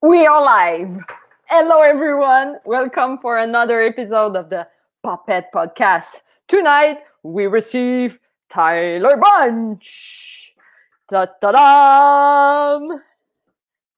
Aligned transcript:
We 0.00 0.28
are 0.28 0.44
live. 0.44 0.96
Hello, 1.46 1.82
everyone. 1.82 2.58
Welcome 2.64 3.18
for 3.18 3.36
another 3.36 3.82
episode 3.82 4.36
of 4.36 4.48
the 4.48 4.68
Puppet 5.02 5.46
Podcast. 5.52 6.22
Tonight, 6.46 6.98
we 7.24 7.48
receive 7.48 8.20
Tyler 8.48 9.16
Bunch. 9.16 10.54
Da 11.10 11.26
da 11.40 11.50
da! 11.50 12.78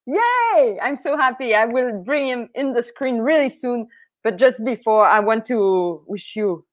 Yay! 0.07 0.79
I'm 0.83 0.97
so 0.97 1.19
happy. 1.19 1.55
I 1.55 1.67
will 1.67 2.03
bring 2.03 2.28
him 2.28 2.48
in 2.54 2.72
the 2.72 2.82
screen 2.82 3.19
really 3.19 3.51
soon. 3.51 3.87
But 4.24 4.38
just 4.38 4.64
before, 4.64 5.06
I 5.06 5.21
want 5.21 5.44
to 5.46 6.03
wish 6.06 6.35
you 6.35 6.64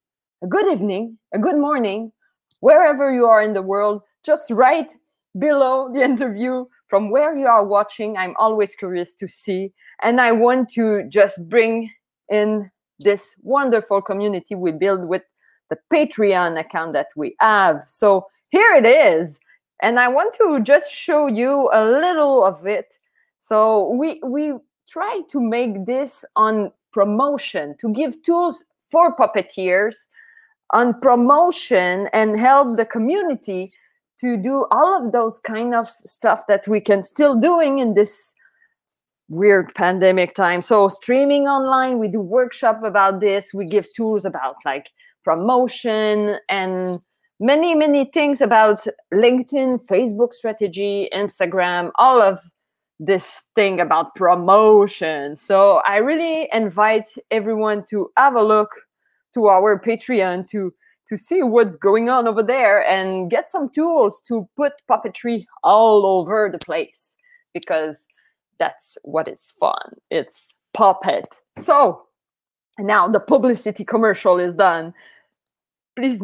a 0.41 0.47
good 0.47 0.71
evening, 0.71 1.17
a 1.33 1.37
good 1.37 1.57
morning, 1.57 2.13
wherever 2.61 3.11
you 3.11 3.25
are 3.25 3.41
in 3.41 3.51
the 3.51 3.61
world. 3.61 4.03
Just 4.25 4.49
right 4.51 4.89
below 5.37 5.91
the 5.91 6.01
interview 6.11 6.63
from 6.87 7.09
where 7.09 7.37
you 7.37 7.45
are 7.45 7.65
watching. 7.65 8.17
I'm 8.17 8.35
always 8.37 8.75
curious 8.75 9.13
to 9.15 9.27
see. 9.27 9.73
And 10.01 10.21
I 10.21 10.31
want 10.31 10.69
to 10.71 11.03
just 11.09 11.47
bring 11.49 11.91
in 12.29 12.69
this 12.99 13.35
wonderful 13.41 14.01
community 14.01 14.55
we 14.55 14.71
build 14.71 15.07
with 15.07 15.23
the 15.69 15.77
Patreon 15.91 16.59
account 16.59 16.93
that 16.93 17.07
we 17.15 17.35
have. 17.39 17.83
So 17.87 18.27
here 18.49 18.73
it 18.73 18.85
is. 18.85 19.39
And 19.81 19.99
I 19.99 20.07
want 20.07 20.33
to 20.35 20.61
just 20.61 20.91
show 20.91 21.27
you 21.27 21.69
a 21.73 21.85
little 21.85 22.43
of 22.43 22.65
it. 22.65 22.93
So 23.37 23.89
we 23.89 24.19
we 24.23 24.53
try 24.87 25.21
to 25.29 25.39
make 25.39 25.85
this 25.85 26.25
on 26.35 26.71
promotion 26.91 27.75
to 27.79 27.89
give 27.89 28.21
tools 28.23 28.63
for 28.89 29.15
puppeteers 29.15 29.97
on 30.71 30.99
promotion 30.99 32.09
and 32.13 32.39
help 32.39 32.77
the 32.77 32.85
community 32.85 33.71
to 34.19 34.37
do 34.37 34.65
all 34.71 35.05
of 35.05 35.11
those 35.11 35.39
kind 35.39 35.75
of 35.75 35.87
stuff 36.05 36.47
that 36.47 36.67
we 36.67 36.81
can 36.81 37.03
still 37.03 37.35
doing 37.35 37.79
in 37.79 37.93
this 37.93 38.33
weird 39.29 39.73
pandemic 39.75 40.33
time. 40.35 40.61
So 40.61 40.89
streaming 40.89 41.47
online 41.47 41.97
we 41.97 42.07
do 42.07 42.21
workshop 42.21 42.83
about 42.83 43.19
this. 43.19 43.53
We 43.53 43.65
give 43.65 43.93
tools 43.93 44.25
about 44.25 44.55
like 44.65 44.91
promotion 45.23 46.37
and 46.49 46.99
many 47.39 47.75
many 47.75 48.05
things 48.05 48.41
about 48.41 48.87
linkedin 49.13 49.85
facebook 49.85 50.33
strategy 50.33 51.07
instagram 51.13 51.91
all 51.95 52.19
of 52.19 52.39
this 52.99 53.43
thing 53.53 53.79
about 53.79 54.15
promotion. 54.15 55.35
So 55.35 55.81
i 55.85 55.97
really 55.97 56.49
invite 56.53 57.09
everyone 57.29 57.85
to 57.89 58.09
have 58.17 58.35
a 58.35 58.41
look 58.41 58.71
to 59.33 59.47
our 59.47 59.79
patreon 59.79 60.49
to 60.49 60.73
to 61.07 61.17
see 61.17 61.41
what's 61.43 61.75
going 61.75 62.09
on 62.09 62.27
over 62.27 62.43
there 62.43 62.85
and 62.85 63.29
get 63.31 63.49
some 63.49 63.69
tools 63.69 64.21
to 64.27 64.47
put 64.55 64.73
puppetry 64.89 65.45
all 65.63 66.05
over 66.05 66.49
the 66.51 66.59
place 66.59 67.15
because 67.53 68.07
that's 68.59 68.97
what 69.03 69.27
is 69.27 69.53
fun. 69.59 69.95
It's 70.11 70.49
puppet. 70.73 71.27
So 71.59 72.03
now 72.79 73.07
the 73.07 73.19
publicity 73.19 73.85
commercial 73.85 74.39
is 74.39 74.55
done. 74.55 74.93
Please 75.95 76.21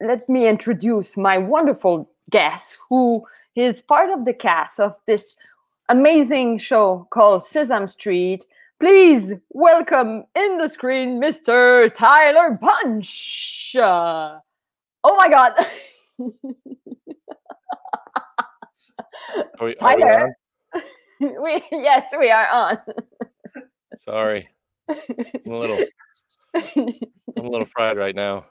let 0.00 0.28
me 0.28 0.46
introduce 0.46 1.16
my 1.16 1.38
wonderful 1.38 2.10
guest 2.30 2.78
who 2.88 3.24
is 3.54 3.80
part 3.80 4.10
of 4.10 4.24
the 4.24 4.34
cast 4.34 4.78
of 4.78 4.94
this 5.06 5.34
amazing 5.88 6.58
show 6.58 7.06
called 7.10 7.44
Sesame 7.44 7.86
Street. 7.86 8.44
Please 8.78 9.32
welcome 9.50 10.24
in 10.34 10.58
the 10.58 10.68
screen 10.68 11.18
Mr. 11.18 11.92
Tyler 11.94 12.58
Bunch. 12.60 13.74
Uh, 13.74 14.38
oh 15.02 15.16
my 15.16 15.30
God. 15.30 15.52
Are 19.58 19.66
we, 19.66 19.76
are 19.76 19.96
we 19.96 20.02
Tyler. 20.02 20.36
on? 20.74 20.82
we 21.42 21.62
yes, 21.72 22.14
we 22.18 22.30
are 22.30 22.48
on. 22.48 22.78
Sorry, 23.96 24.46
I'm 24.88 25.52
a 25.52 25.58
little, 25.58 25.84
I'm 26.54 27.44
a 27.46 27.50
little 27.50 27.66
fried 27.66 27.96
right 27.96 28.14
now. 28.14 28.44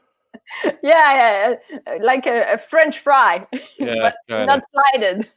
yeah, 0.82 1.56
yeah, 1.88 1.96
like 2.02 2.26
a, 2.26 2.54
a 2.54 2.58
French 2.58 2.98
fry, 3.00 3.46
Yeah, 3.80 4.12
but 4.28 4.46
not 4.48 4.64
slided. 4.72 5.28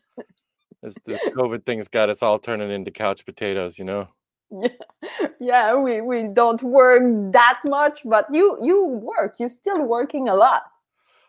This, 0.82 0.94
this 1.04 1.22
COVID 1.30 1.66
thing's 1.66 1.88
got 1.88 2.08
us 2.08 2.22
all 2.22 2.38
turning 2.38 2.70
into 2.70 2.90
couch 2.90 3.26
potatoes, 3.26 3.78
you 3.78 3.84
know. 3.84 4.08
Yeah, 4.50 4.68
yeah 5.40 5.74
we, 5.76 6.00
we 6.00 6.28
don't 6.32 6.62
work 6.62 7.02
that 7.32 7.60
much, 7.66 8.02
but 8.04 8.26
you 8.32 8.58
you 8.62 8.86
work. 8.86 9.36
You're 9.38 9.48
still 9.48 9.82
working 9.82 10.28
a 10.28 10.34
lot. 10.34 10.62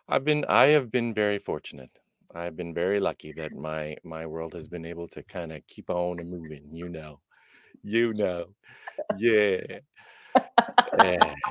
I've 0.08 0.26
been, 0.26 0.44
I 0.50 0.68
have 0.68 0.92
been 0.92 1.14
very 1.14 1.38
fortunate. 1.38 2.00
I've 2.34 2.56
been 2.56 2.74
very 2.74 3.00
lucky 3.00 3.32
that 3.34 3.54
my 3.54 3.96
my 4.04 4.26
world 4.26 4.54
has 4.54 4.68
been 4.68 4.86
able 4.86 5.08
to 5.10 5.24
kind 5.24 5.52
of 5.52 5.66
keep 5.68 5.90
on 5.90 6.20
and 6.20 6.30
moving. 6.30 6.64
You 6.72 6.90
know, 6.90 7.20
you 7.84 8.14
know, 8.14 8.46
yeah. 9.18 9.62
yeah. 10.98 11.34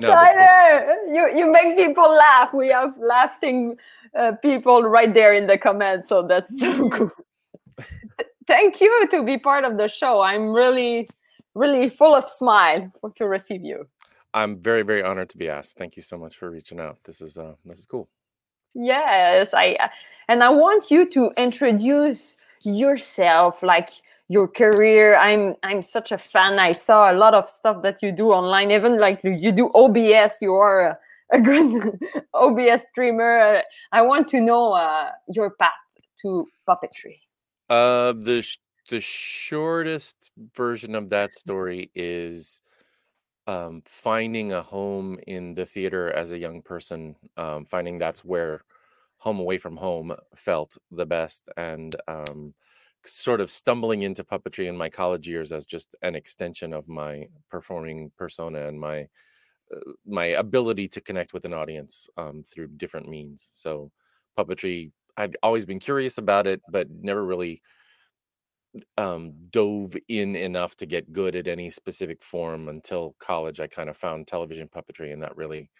No, 0.00 0.08
but- 0.08 0.14
Tyler, 0.14 0.96
you 1.08 1.38
you 1.38 1.50
make 1.50 1.76
people 1.76 2.10
laugh. 2.10 2.52
We 2.52 2.70
have 2.70 2.98
laughing 2.98 3.76
uh, 4.18 4.32
people 4.42 4.82
right 4.82 5.14
there 5.14 5.32
in 5.32 5.46
the 5.46 5.56
comments, 5.56 6.08
so 6.08 6.26
that's 6.26 6.58
so 6.58 6.88
cool. 6.90 7.10
Thank 8.46 8.80
you 8.80 9.06
to 9.10 9.22
be 9.22 9.38
part 9.38 9.64
of 9.64 9.76
the 9.76 9.88
show. 9.88 10.20
I'm 10.20 10.52
really, 10.52 11.08
really 11.54 11.88
full 11.88 12.14
of 12.14 12.28
smile 12.28 12.90
for, 13.00 13.10
to 13.12 13.28
receive 13.28 13.62
you. 13.62 13.86
I'm 14.34 14.56
very 14.62 14.82
very 14.82 15.02
honored 15.02 15.28
to 15.30 15.38
be 15.38 15.48
asked. 15.48 15.76
Thank 15.76 15.96
you 15.96 16.02
so 16.02 16.16
much 16.16 16.36
for 16.36 16.50
reaching 16.50 16.80
out. 16.80 16.98
This 17.04 17.20
is 17.20 17.36
uh 17.36 17.54
this 17.64 17.78
is 17.78 17.86
cool. 17.86 18.08
Yes, 18.74 19.52
I 19.52 19.76
and 20.28 20.42
I 20.42 20.48
want 20.48 20.90
you 20.90 21.04
to 21.10 21.30
introduce 21.36 22.38
yourself, 22.64 23.62
like 23.62 23.90
your 24.28 24.48
career. 24.48 25.16
I'm 25.16 25.56
I'm 25.62 25.82
such 25.82 26.12
a 26.12 26.18
fan. 26.18 26.58
I 26.58 26.72
saw 26.72 27.12
a 27.12 27.14
lot 27.14 27.34
of 27.34 27.50
stuff 27.50 27.82
that 27.82 28.02
you 28.02 28.10
do 28.12 28.28
online. 28.28 28.70
Even 28.70 28.98
like 28.98 29.20
you 29.22 29.52
do 29.52 29.68
OBS. 29.74 30.38
You 30.40 30.54
are 30.54 30.80
a, 30.80 30.98
a 31.32 31.40
good 31.40 32.00
OBS 32.34 32.86
streamer. 32.86 33.62
I 33.92 34.00
want 34.00 34.28
to 34.28 34.40
know 34.40 34.68
uh, 34.68 35.10
your 35.28 35.50
path 35.50 35.72
to 36.22 36.46
puppetry. 36.66 37.20
Uh, 37.72 38.12
the 38.12 38.42
sh- 38.42 38.58
the 38.90 39.00
shortest 39.00 40.30
version 40.54 40.94
of 40.94 41.08
that 41.10 41.32
story 41.32 41.90
is 41.94 42.60
um, 43.46 43.82
finding 43.86 44.52
a 44.52 44.62
home 44.62 45.18
in 45.26 45.54
the 45.54 45.66
theater 45.66 46.12
as 46.12 46.32
a 46.32 46.38
young 46.38 46.62
person. 46.62 47.16
Um, 47.36 47.66
finding 47.66 47.98
that's 47.98 48.24
where 48.24 48.62
home 49.18 49.40
away 49.40 49.58
from 49.58 49.76
home 49.78 50.14
felt 50.36 50.78
the 50.92 51.06
best, 51.06 51.42
and 51.56 51.96
um, 52.08 52.54
sort 53.04 53.40
of 53.42 53.50
stumbling 53.50 54.02
into 54.02 54.24
puppetry 54.24 54.66
in 54.68 54.76
my 54.76 54.90
college 54.90 55.28
years 55.28 55.52
as 55.52 55.66
just 55.66 55.96
an 56.02 56.14
extension 56.16 56.72
of 56.74 56.88
my 56.88 57.28
performing 57.50 58.12
persona 58.18 58.68
and 58.68 58.80
my 58.80 59.08
uh, 59.74 59.92
my 60.06 60.26
ability 60.26 60.88
to 60.88 61.00
connect 61.00 61.32
with 61.32 61.44
an 61.44 61.54
audience 61.54 62.08
um, 62.16 62.42
through 62.42 62.68
different 62.68 63.08
means. 63.08 63.46
So 63.52 63.90
puppetry, 64.38 64.92
I'd 65.16 65.36
always 65.42 65.66
been 65.66 65.78
curious 65.78 66.18
about 66.18 66.46
it, 66.46 66.62
but 66.68 66.90
never 66.90 67.24
really 67.24 67.62
um, 68.96 69.32
dove 69.50 69.94
in 70.08 70.34
enough 70.36 70.76
to 70.76 70.86
get 70.86 71.12
good 71.12 71.36
at 71.36 71.46
any 71.46 71.70
specific 71.70 72.22
form 72.22 72.68
until 72.68 73.14
college. 73.18 73.60
I 73.60 73.66
kind 73.66 73.90
of 73.90 73.96
found 73.96 74.26
television 74.26 74.68
puppetry, 74.68 75.12
and 75.12 75.22
that 75.22 75.36
really 75.36 75.70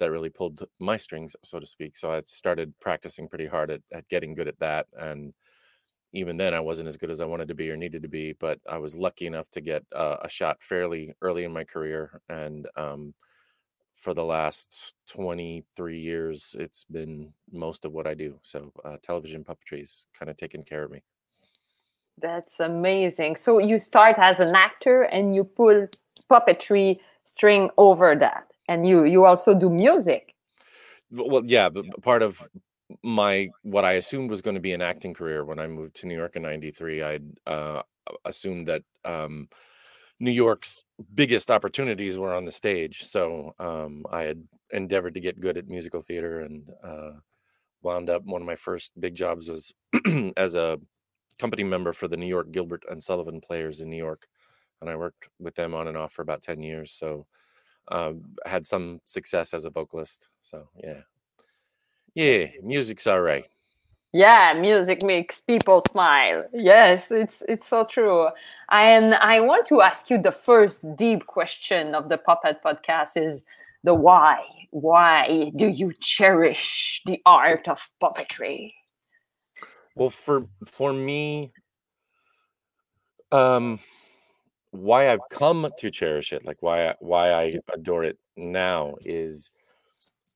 that 0.00 0.10
really 0.12 0.30
pulled 0.30 0.64
my 0.80 0.96
strings, 0.98 1.36
so 1.44 1.60
to 1.60 1.66
speak. 1.66 1.96
So 1.96 2.12
I 2.12 2.20
started 2.22 2.74
practicing 2.80 3.28
pretty 3.28 3.46
hard 3.46 3.70
at, 3.70 3.82
at 3.92 4.08
getting 4.08 4.34
good 4.34 4.48
at 4.48 4.58
that, 4.60 4.86
and 4.98 5.34
even 6.14 6.38
then, 6.38 6.54
I 6.54 6.60
wasn't 6.60 6.88
as 6.88 6.96
good 6.96 7.10
as 7.10 7.20
I 7.20 7.26
wanted 7.26 7.48
to 7.48 7.54
be 7.54 7.70
or 7.70 7.76
needed 7.76 8.02
to 8.02 8.08
be. 8.08 8.34
But 8.34 8.60
I 8.68 8.78
was 8.78 8.96
lucky 8.96 9.26
enough 9.26 9.50
to 9.52 9.60
get 9.62 9.84
uh, 9.94 10.18
a 10.22 10.28
shot 10.30 10.62
fairly 10.62 11.14
early 11.22 11.44
in 11.44 11.52
my 11.52 11.64
career, 11.64 12.20
and 12.28 12.68
um, 12.76 13.14
for 13.98 14.14
the 14.14 14.24
last 14.24 14.94
23 15.08 15.98
years, 15.98 16.54
it's 16.58 16.84
been 16.84 17.32
most 17.52 17.84
of 17.84 17.92
what 17.92 18.06
I 18.06 18.14
do. 18.14 18.38
So 18.42 18.72
uh, 18.84 18.96
television 19.02 19.44
puppetry's 19.44 20.06
kind 20.16 20.30
of 20.30 20.36
taken 20.36 20.62
care 20.62 20.84
of 20.84 20.90
me. 20.90 21.02
That's 22.20 22.60
amazing. 22.60 23.36
So 23.36 23.58
you 23.58 23.78
start 23.78 24.16
as 24.18 24.40
an 24.40 24.54
actor 24.54 25.02
and 25.02 25.34
you 25.34 25.44
pull 25.44 25.88
puppetry 26.30 26.96
string 27.24 27.70
over 27.76 28.16
that, 28.16 28.46
and 28.68 28.86
you 28.88 29.04
you 29.04 29.24
also 29.24 29.54
do 29.54 29.70
music. 29.70 30.34
Well, 31.10 31.42
yeah, 31.44 31.68
but 31.68 31.84
part 32.02 32.22
of 32.22 32.48
my 33.02 33.48
what 33.62 33.84
I 33.84 33.92
assumed 33.92 34.30
was 34.30 34.42
going 34.42 34.54
to 34.54 34.60
be 34.60 34.72
an 34.72 34.82
acting 34.82 35.14
career 35.14 35.44
when 35.44 35.58
I 35.58 35.66
moved 35.66 35.94
to 35.96 36.06
New 36.06 36.16
York 36.16 36.36
in 36.36 36.42
'93, 36.42 37.02
I'd 37.02 37.38
uh, 37.46 37.82
assumed 38.24 38.66
that 38.66 38.82
um, 39.04 39.48
New 40.20 40.32
York's 40.32 40.84
biggest 41.14 41.50
opportunities 41.50 42.18
were 42.18 42.34
on 42.34 42.44
the 42.44 42.50
stage. 42.50 43.04
So 43.04 43.54
um, 43.58 44.04
I 44.10 44.22
had 44.22 44.42
endeavored 44.70 45.14
to 45.14 45.20
get 45.20 45.40
good 45.40 45.56
at 45.56 45.68
musical 45.68 46.02
theater 46.02 46.40
and 46.40 46.68
uh, 46.82 47.12
wound 47.82 48.10
up 48.10 48.24
one 48.24 48.40
of 48.40 48.46
my 48.46 48.56
first 48.56 48.98
big 49.00 49.14
jobs 49.14 49.48
was 49.48 49.72
as 50.36 50.56
a 50.56 50.80
company 51.38 51.64
member 51.64 51.92
for 51.92 52.08
the 52.08 52.16
New 52.16 52.26
York 52.26 52.50
Gilbert 52.50 52.84
and 52.90 53.02
Sullivan 53.02 53.40
Players 53.40 53.80
in 53.80 53.88
New 53.88 53.96
York, 53.96 54.26
and 54.80 54.90
I 54.90 54.96
worked 54.96 55.28
with 55.38 55.54
them 55.54 55.74
on 55.74 55.88
and 55.88 55.96
off 55.96 56.12
for 56.12 56.22
about 56.22 56.42
ten 56.42 56.62
years. 56.62 56.92
So 56.92 57.24
um, 57.88 58.34
had 58.44 58.66
some 58.66 59.00
success 59.04 59.54
as 59.54 59.64
a 59.64 59.70
vocalist. 59.70 60.28
So 60.40 60.68
yeah, 60.82 61.02
yeah, 62.14 62.46
music's 62.62 63.06
all 63.06 63.20
right. 63.20 63.44
Yeah, 64.12 64.54
music 64.54 65.02
makes 65.02 65.40
people 65.40 65.82
smile. 65.90 66.44
Yes, 66.52 67.10
it's 67.10 67.42
it's 67.46 67.68
so 67.68 67.84
true. 67.84 68.28
And 68.70 69.14
I 69.14 69.40
want 69.40 69.66
to 69.66 69.82
ask 69.82 70.08
you 70.08 70.20
the 70.20 70.32
first 70.32 70.84
deep 70.96 71.26
question 71.26 71.94
of 71.94 72.08
the 72.08 72.16
Puppet 72.16 72.62
podcast 72.64 73.16
is 73.16 73.42
the 73.84 73.94
why. 73.94 74.40
Why 74.70 75.50
do 75.56 75.68
you 75.68 75.92
cherish 76.00 77.02
the 77.06 77.20
art 77.26 77.68
of 77.68 77.90
puppetry? 78.02 78.72
Well, 79.94 80.10
for 80.10 80.46
for 80.66 80.92
me, 80.92 81.52
um, 83.30 83.78
why 84.70 85.10
I've 85.10 85.28
come 85.30 85.70
to 85.78 85.90
cherish 85.90 86.32
it, 86.32 86.44
like 86.46 86.58
why 86.60 86.88
I, 86.88 86.94
why 87.00 87.32
I 87.32 87.58
adore 87.74 88.04
it 88.04 88.18
now, 88.36 88.94
is 89.04 89.50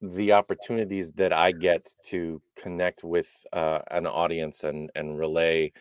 the 0.03 0.33
opportunities 0.33 1.13
that 1.13 1.33
I 1.33 1.53
get 1.53 1.89
to 2.07 2.43
connect 2.57 3.05
with 3.05 3.31
uh, 3.53 3.81
an 3.91 4.07
audience 4.07 4.65
and 4.65 4.91
and 4.97 5.19
relay 5.19 5.73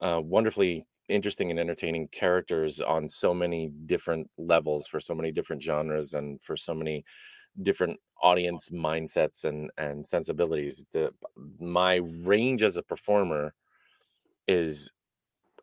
uh, 0.00 0.20
wonderfully 0.22 0.84
interesting 1.08 1.50
and 1.50 1.60
entertaining 1.60 2.08
characters 2.08 2.80
on 2.80 3.08
so 3.08 3.32
many 3.32 3.70
different 3.86 4.28
levels 4.36 4.88
for 4.88 4.98
so 4.98 5.14
many 5.14 5.30
different 5.30 5.62
genres 5.62 6.14
and 6.14 6.42
for 6.42 6.56
so 6.56 6.74
many 6.74 7.04
different 7.62 7.98
audience 8.22 8.68
mindsets 8.70 9.44
and 9.44 9.70
and 9.78 10.06
sensibilities. 10.06 10.84
The 10.92 11.12
my 11.60 11.96
range 11.96 12.62
as 12.62 12.76
a 12.76 12.82
performer 12.82 13.54
is 14.48 14.90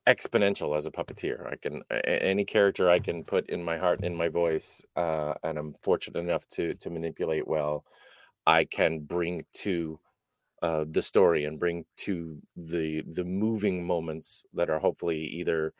exponential 0.09 0.75
as 0.75 0.87
a 0.87 0.91
puppeteer. 0.91 1.47
I 1.51 1.55
can 1.55 1.83
any 2.05 2.45
character 2.45 2.89
i 2.89 2.99
can 2.99 3.23
put 3.23 3.49
in 3.49 3.63
my 3.63 3.77
heart 3.77 4.03
in 4.03 4.15
my 4.15 4.29
voice 4.29 4.81
uh, 4.95 5.33
and 5.43 5.57
i'm 5.57 5.75
fortunate 5.81 6.19
enough 6.19 6.47
to 6.49 6.73
to 6.75 6.89
manipulate 6.89 7.47
well 7.47 7.85
i 8.47 8.65
can 8.65 8.99
bring 9.01 9.45
to 9.53 9.99
uh, 10.63 10.85
the 10.89 11.03
story 11.03 11.45
and 11.45 11.59
bring 11.59 11.85
to 11.97 12.39
the 12.57 13.03
the 13.15 13.23
moving 13.25 13.85
moments 13.85 14.45
that 14.53 14.69
are 14.69 14.79
hopefully 14.79 15.19
either 15.19 15.73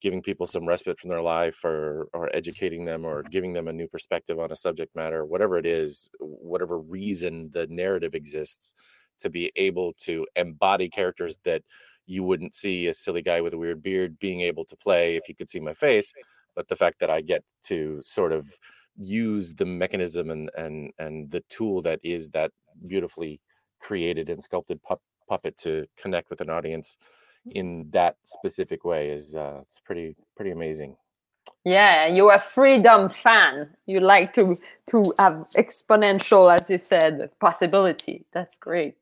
giving 0.00 0.22
people 0.22 0.46
some 0.46 0.66
respite 0.66 0.98
from 0.98 1.10
their 1.10 1.22
life 1.22 1.64
or 1.64 2.08
or 2.14 2.30
educating 2.34 2.84
them 2.84 3.04
or 3.04 3.22
giving 3.24 3.52
them 3.52 3.68
a 3.68 3.72
new 3.72 3.88
perspective 3.88 4.38
on 4.38 4.52
a 4.52 4.56
subject 4.56 4.94
matter 4.96 5.24
whatever 5.24 5.56
it 5.56 5.66
is 5.66 6.10
whatever 6.20 6.78
reason 6.78 7.50
the 7.52 7.66
narrative 7.68 8.14
exists 8.14 8.74
to 9.20 9.30
be 9.30 9.52
able 9.56 9.92
to 9.94 10.26
embody 10.36 10.88
characters 10.88 11.38
that 11.44 11.62
you 12.12 12.22
wouldn't 12.22 12.54
see 12.54 12.86
a 12.86 12.94
silly 12.94 13.22
guy 13.22 13.40
with 13.40 13.54
a 13.54 13.58
weird 13.58 13.82
beard 13.82 14.18
being 14.18 14.40
able 14.40 14.64
to 14.64 14.76
play 14.76 15.16
if 15.16 15.28
you 15.28 15.34
could 15.34 15.50
see 15.50 15.60
my 15.60 15.72
face 15.72 16.12
but 16.54 16.68
the 16.68 16.76
fact 16.76 16.98
that 17.00 17.10
i 17.10 17.20
get 17.20 17.42
to 17.62 18.00
sort 18.02 18.32
of 18.32 18.48
use 18.96 19.54
the 19.54 19.64
mechanism 19.64 20.30
and 20.30 20.50
and 20.56 20.92
and 20.98 21.30
the 21.30 21.42
tool 21.48 21.80
that 21.82 21.98
is 22.02 22.30
that 22.30 22.50
beautifully 22.86 23.40
created 23.80 24.28
and 24.28 24.42
sculpted 24.42 24.80
puppet 25.28 25.56
to 25.56 25.86
connect 25.96 26.30
with 26.30 26.40
an 26.40 26.50
audience 26.50 26.98
in 27.50 27.88
that 27.90 28.16
specific 28.22 28.84
way 28.84 29.10
is 29.10 29.34
uh, 29.34 29.60
it's 29.62 29.80
pretty 29.80 30.14
pretty 30.36 30.50
amazing. 30.50 30.96
Yeah, 31.64 32.06
you're 32.06 32.34
a 32.34 32.38
freedom 32.38 33.08
fan. 33.08 33.70
You 33.86 34.00
like 34.00 34.34
to 34.34 34.56
to 34.90 35.14
have 35.18 35.46
exponential, 35.56 36.52
as 36.52 36.70
you 36.70 36.78
said, 36.78 37.30
possibility. 37.40 38.24
That's 38.32 38.56
great. 38.56 38.94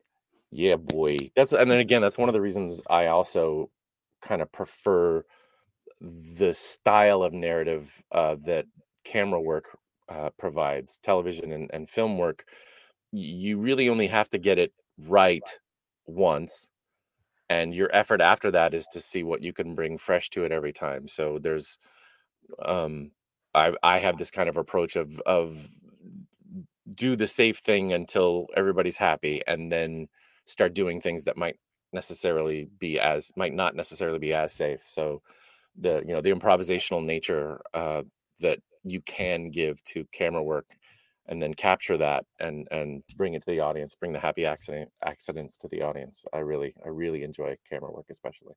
Yeah, 0.52 0.76
boy. 0.76 1.16
That's 1.36 1.52
and 1.52 1.70
then 1.70 1.80
again, 1.80 2.02
that's 2.02 2.18
one 2.18 2.28
of 2.28 2.32
the 2.34 2.40
reasons 2.40 2.80
I 2.90 3.06
also 3.06 3.70
kind 4.22 4.42
of 4.42 4.50
prefer 4.52 5.24
the 6.00 6.54
style 6.54 7.22
of 7.22 7.32
narrative 7.34 8.02
uh, 8.12 8.36
that 8.46 8.66
camera 9.04 9.40
work 9.40 9.66
uh, 10.08 10.30
provides, 10.38 10.98
television 11.02 11.52
and, 11.52 11.70
and 11.72 11.88
film 11.90 12.18
work. 12.18 12.44
You 13.12 13.58
really 13.58 13.88
only 13.88 14.08
have 14.08 14.30
to 14.30 14.38
get 14.38 14.58
it 14.58 14.72
right 14.98 15.48
once 16.06 16.70
and 17.48 17.74
your 17.74 17.90
effort 17.92 18.20
after 18.20 18.50
that 18.50 18.74
is 18.74 18.86
to 18.92 19.00
see 19.00 19.22
what 19.22 19.42
you 19.42 19.52
can 19.52 19.74
bring 19.74 19.98
fresh 19.98 20.30
to 20.30 20.44
it 20.44 20.52
every 20.52 20.72
time 20.72 21.08
so 21.08 21.38
there's 21.40 21.78
um 22.64 23.10
i 23.54 23.74
i 23.82 23.98
have 23.98 24.18
this 24.18 24.30
kind 24.30 24.48
of 24.48 24.56
approach 24.56 24.96
of 24.96 25.20
of 25.26 25.68
do 26.94 27.16
the 27.16 27.26
safe 27.26 27.58
thing 27.58 27.92
until 27.92 28.46
everybody's 28.56 28.96
happy 28.96 29.42
and 29.46 29.70
then 29.70 30.08
start 30.50 30.74
doing 30.74 31.00
things 31.00 31.24
that 31.24 31.36
might 31.36 31.56
necessarily 31.92 32.68
be 32.78 32.98
as 33.00 33.32
might 33.36 33.54
not 33.54 33.74
necessarily 33.74 34.18
be 34.18 34.32
as 34.32 34.52
safe. 34.52 34.82
So 34.86 35.22
the 35.76 36.02
you 36.06 36.12
know 36.12 36.20
the 36.20 36.32
improvisational 36.32 37.04
nature 37.04 37.60
uh 37.74 38.02
that 38.40 38.58
you 38.84 39.00
can 39.02 39.50
give 39.50 39.82
to 39.84 40.04
camera 40.12 40.42
work 40.42 40.66
and 41.26 41.40
then 41.40 41.54
capture 41.54 41.96
that 41.96 42.24
and 42.40 42.66
and 42.70 43.02
bring 43.16 43.34
it 43.34 43.42
to 43.42 43.50
the 43.50 43.60
audience 43.60 43.94
bring 43.94 44.12
the 44.12 44.18
happy 44.18 44.44
accident 44.44 44.90
accidents 45.04 45.56
to 45.58 45.68
the 45.68 45.82
audience. 45.82 46.24
I 46.32 46.38
really 46.38 46.74
i 46.84 46.88
really 46.88 47.22
enjoy 47.22 47.56
camera 47.68 47.90
work 47.90 48.06
especially. 48.10 48.54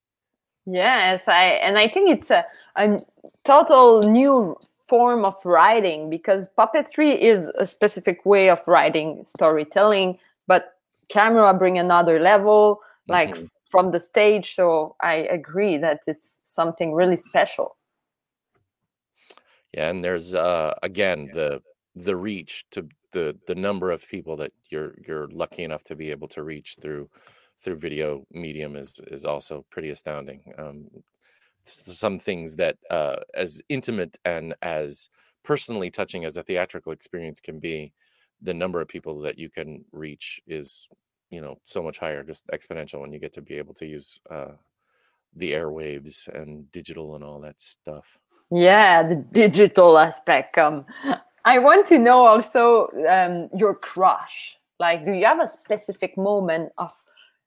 Yes 0.65 1.27
i 1.27 1.43
and 1.43 1.77
i 1.77 1.87
think 1.87 2.09
it's 2.09 2.31
a, 2.31 2.45
a 2.77 2.99
total 3.43 4.01
new 4.03 4.57
form 4.87 5.25
of 5.25 5.35
writing 5.45 6.09
because 6.09 6.47
puppetry 6.57 7.17
is 7.19 7.49
a 7.57 7.65
specific 7.65 8.25
way 8.25 8.49
of 8.49 8.59
writing 8.67 9.23
storytelling 9.25 10.17
but 10.47 10.73
camera 11.09 11.53
bring 11.53 11.77
another 11.77 12.19
level 12.19 12.79
like 13.07 13.35
mm-hmm. 13.35 13.45
from 13.69 13.91
the 13.91 13.99
stage 13.99 14.55
so 14.55 14.95
i 15.01 15.15
agree 15.15 15.77
that 15.77 16.01
it's 16.07 16.39
something 16.43 16.93
really 16.93 17.17
special 17.17 17.77
yeah 19.73 19.89
and 19.89 20.03
there's 20.03 20.33
uh 20.33 20.73
again 20.83 21.29
the 21.33 21.61
the 21.95 22.15
reach 22.15 22.65
to 22.71 22.87
the 23.11 23.37
the 23.47 23.55
number 23.55 23.91
of 23.91 24.07
people 24.07 24.35
that 24.35 24.51
you're 24.69 24.95
you're 25.07 25.27
lucky 25.27 25.63
enough 25.63 25.83
to 25.83 25.95
be 25.95 26.11
able 26.11 26.27
to 26.27 26.43
reach 26.43 26.77
through 26.81 27.09
through 27.59 27.77
video 27.77 28.25
medium 28.31 28.75
is 28.75 28.99
is 29.07 29.25
also 29.25 29.65
pretty 29.69 29.89
astounding. 29.89 30.53
Um, 30.57 30.87
some 31.65 32.19
things 32.19 32.57
that 32.57 32.77
uh, 32.89 33.17
as 33.35 33.61
intimate 33.69 34.17
and 34.25 34.53
as 34.61 35.07
personally 35.43 35.89
touching 35.89 36.25
as 36.25 36.35
a 36.35 36.43
theatrical 36.43 36.91
experience 36.91 37.39
can 37.39 37.59
be, 37.59 37.93
the 38.43 38.53
number 38.53 38.81
of 38.81 38.87
people 38.87 39.19
that 39.21 39.39
you 39.39 39.49
can 39.49 39.83
reach 39.91 40.41
is 40.47 40.87
you 41.29 41.41
know 41.41 41.59
so 41.63 41.81
much 41.81 41.97
higher, 41.97 42.23
just 42.23 42.45
exponential 42.47 43.01
when 43.01 43.11
you 43.11 43.19
get 43.19 43.33
to 43.33 43.41
be 43.41 43.55
able 43.55 43.73
to 43.75 43.85
use 43.85 44.19
uh, 44.29 44.53
the 45.35 45.53
airwaves 45.53 46.27
and 46.27 46.71
digital 46.71 47.15
and 47.15 47.23
all 47.23 47.39
that 47.39 47.59
stuff. 47.61 48.21
Yeah, 48.51 49.03
the 49.03 49.15
digital 49.15 49.97
aspect. 49.97 50.57
Um, 50.57 50.85
I 51.45 51.59
want 51.59 51.87
to 51.87 51.97
know 51.97 52.25
also 52.25 52.87
um, 53.09 53.49
your 53.57 53.73
crush. 53.75 54.57
Like, 54.79 55.05
do 55.05 55.11
you 55.11 55.25
have 55.25 55.39
a 55.39 55.47
specific 55.47 56.17
moment 56.17 56.71
of 56.77 56.91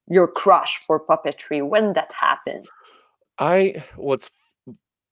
your 0.09 0.29
crush 0.29 0.79
for 0.79 1.01
puppetry 1.01 1.67
when 1.67 1.93
that 1.95 2.11
happened? 2.13 2.67
I 3.39 3.85
what's 3.97 4.31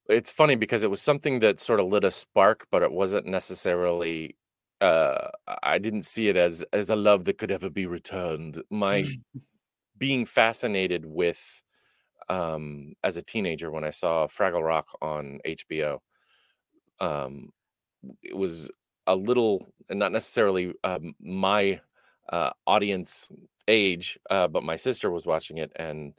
it's 0.09 0.31
funny 0.31 0.55
because 0.55 0.83
it 0.83 0.91
was 0.91 1.01
something 1.01 1.41
that 1.41 1.61
sort 1.61 1.81
of 1.81 1.87
lit 1.87 2.05
a 2.05 2.11
spark, 2.11 2.67
but 2.71 2.83
it 2.83 2.93
wasn't 2.93 3.27
necessarily. 3.27 4.37
Uh, 4.85 5.31
I 5.63 5.79
didn't 5.79 6.05
see 6.05 6.29
it 6.29 6.37
as 6.37 6.63
as 6.73 6.91
a 6.91 6.97
love 6.97 7.25
that 7.25 7.39
could 7.39 7.51
ever 7.51 7.71
be 7.71 7.87
returned. 7.87 8.63
My 8.71 9.05
being 9.99 10.27
fascinated 10.27 11.07
with 11.07 11.63
um 12.29 12.95
as 13.05 13.17
a 13.17 13.23
teenager 13.23 13.71
when 13.71 13.85
I 13.85 13.91
saw 13.91 14.27
Fraggle 14.29 14.65
Rock 14.65 14.89
on 15.03 15.41
HBO 15.45 16.03
um 17.01 17.53
it 18.23 18.37
was 18.37 18.71
a 19.07 19.17
little, 19.17 19.73
not 19.91 20.13
necessarily 20.13 20.75
um, 20.85 21.15
my 21.21 21.81
uh, 22.31 22.51
audience 22.67 23.29
age, 23.69 24.19
uh, 24.31 24.49
but 24.49 24.63
my 24.63 24.77
sister 24.77 25.11
was 25.11 25.27
watching 25.27 25.59
it, 25.59 25.73
and 25.77 26.15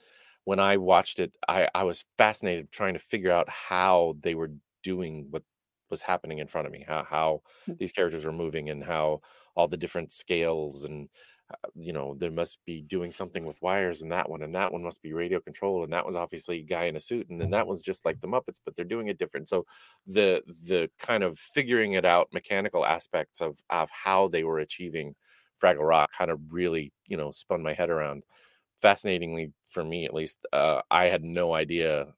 when 0.45 0.59
I 0.59 0.77
watched 0.77 1.19
it, 1.19 1.33
I, 1.47 1.69
I 1.75 1.83
was 1.83 2.05
fascinated 2.17 2.71
trying 2.71 2.93
to 2.93 2.99
figure 2.99 3.31
out 3.31 3.49
how 3.49 4.15
they 4.19 4.35
were 4.35 4.51
doing 4.83 5.27
what 5.31 5.43
was 5.89 6.01
happening 6.01 6.39
in 6.39 6.47
front 6.47 6.67
of 6.67 6.73
me, 6.73 6.85
how 6.87 7.03
how 7.03 7.41
mm. 7.69 7.77
these 7.77 7.91
characters 7.91 8.25
were 8.25 8.31
moving, 8.31 8.69
and 8.69 8.83
how 8.83 9.21
all 9.55 9.67
the 9.67 9.77
different 9.77 10.11
scales 10.11 10.83
and 10.83 11.09
uh, 11.51 11.69
you 11.75 11.93
know, 11.93 12.15
there 12.15 12.31
must 12.31 12.57
be 12.65 12.81
doing 12.81 13.11
something 13.11 13.45
with 13.45 13.61
wires 13.61 14.01
and 14.01 14.11
that 14.11 14.27
one, 14.29 14.41
and 14.41 14.55
that 14.55 14.71
one 14.71 14.81
must 14.83 15.01
be 15.03 15.13
radio 15.13 15.39
controlled, 15.39 15.83
and 15.83 15.93
that 15.93 16.05
was 16.05 16.15
obviously 16.15 16.59
a 16.59 16.63
guy 16.63 16.85
in 16.85 16.95
a 16.95 16.99
suit, 16.99 17.29
and 17.29 17.39
then 17.39 17.51
that 17.51 17.67
one's 17.67 17.83
just 17.83 18.03
like 18.03 18.19
the 18.19 18.27
Muppets, 18.27 18.59
but 18.63 18.75
they're 18.75 18.83
doing 18.83 19.09
it 19.09 19.19
different. 19.19 19.47
So 19.47 19.65
the 20.07 20.41
the 20.47 20.89
kind 20.99 21.23
of 21.23 21.37
figuring 21.37 21.93
it 21.93 22.03
out 22.05 22.29
mechanical 22.33 22.83
aspects 22.85 23.41
of 23.41 23.59
of 23.69 23.89
how 23.91 24.27
they 24.27 24.43
were 24.43 24.59
achieving 24.59 25.15
Fraggle 25.61 25.87
Rock 25.87 26.11
kind 26.17 26.31
of 26.31 26.39
really, 26.51 26.91
you 27.05 27.17
know, 27.17 27.29
spun 27.31 27.61
my 27.61 27.73
head 27.73 27.91
around. 27.91 28.23
Fascinatingly, 28.81 29.53
for 29.69 29.83
me 29.83 30.05
at 30.05 30.13
least, 30.15 30.39
uh, 30.51 30.81
I 30.89 31.05
had 31.05 31.23
no 31.23 31.53
idea 31.53 32.13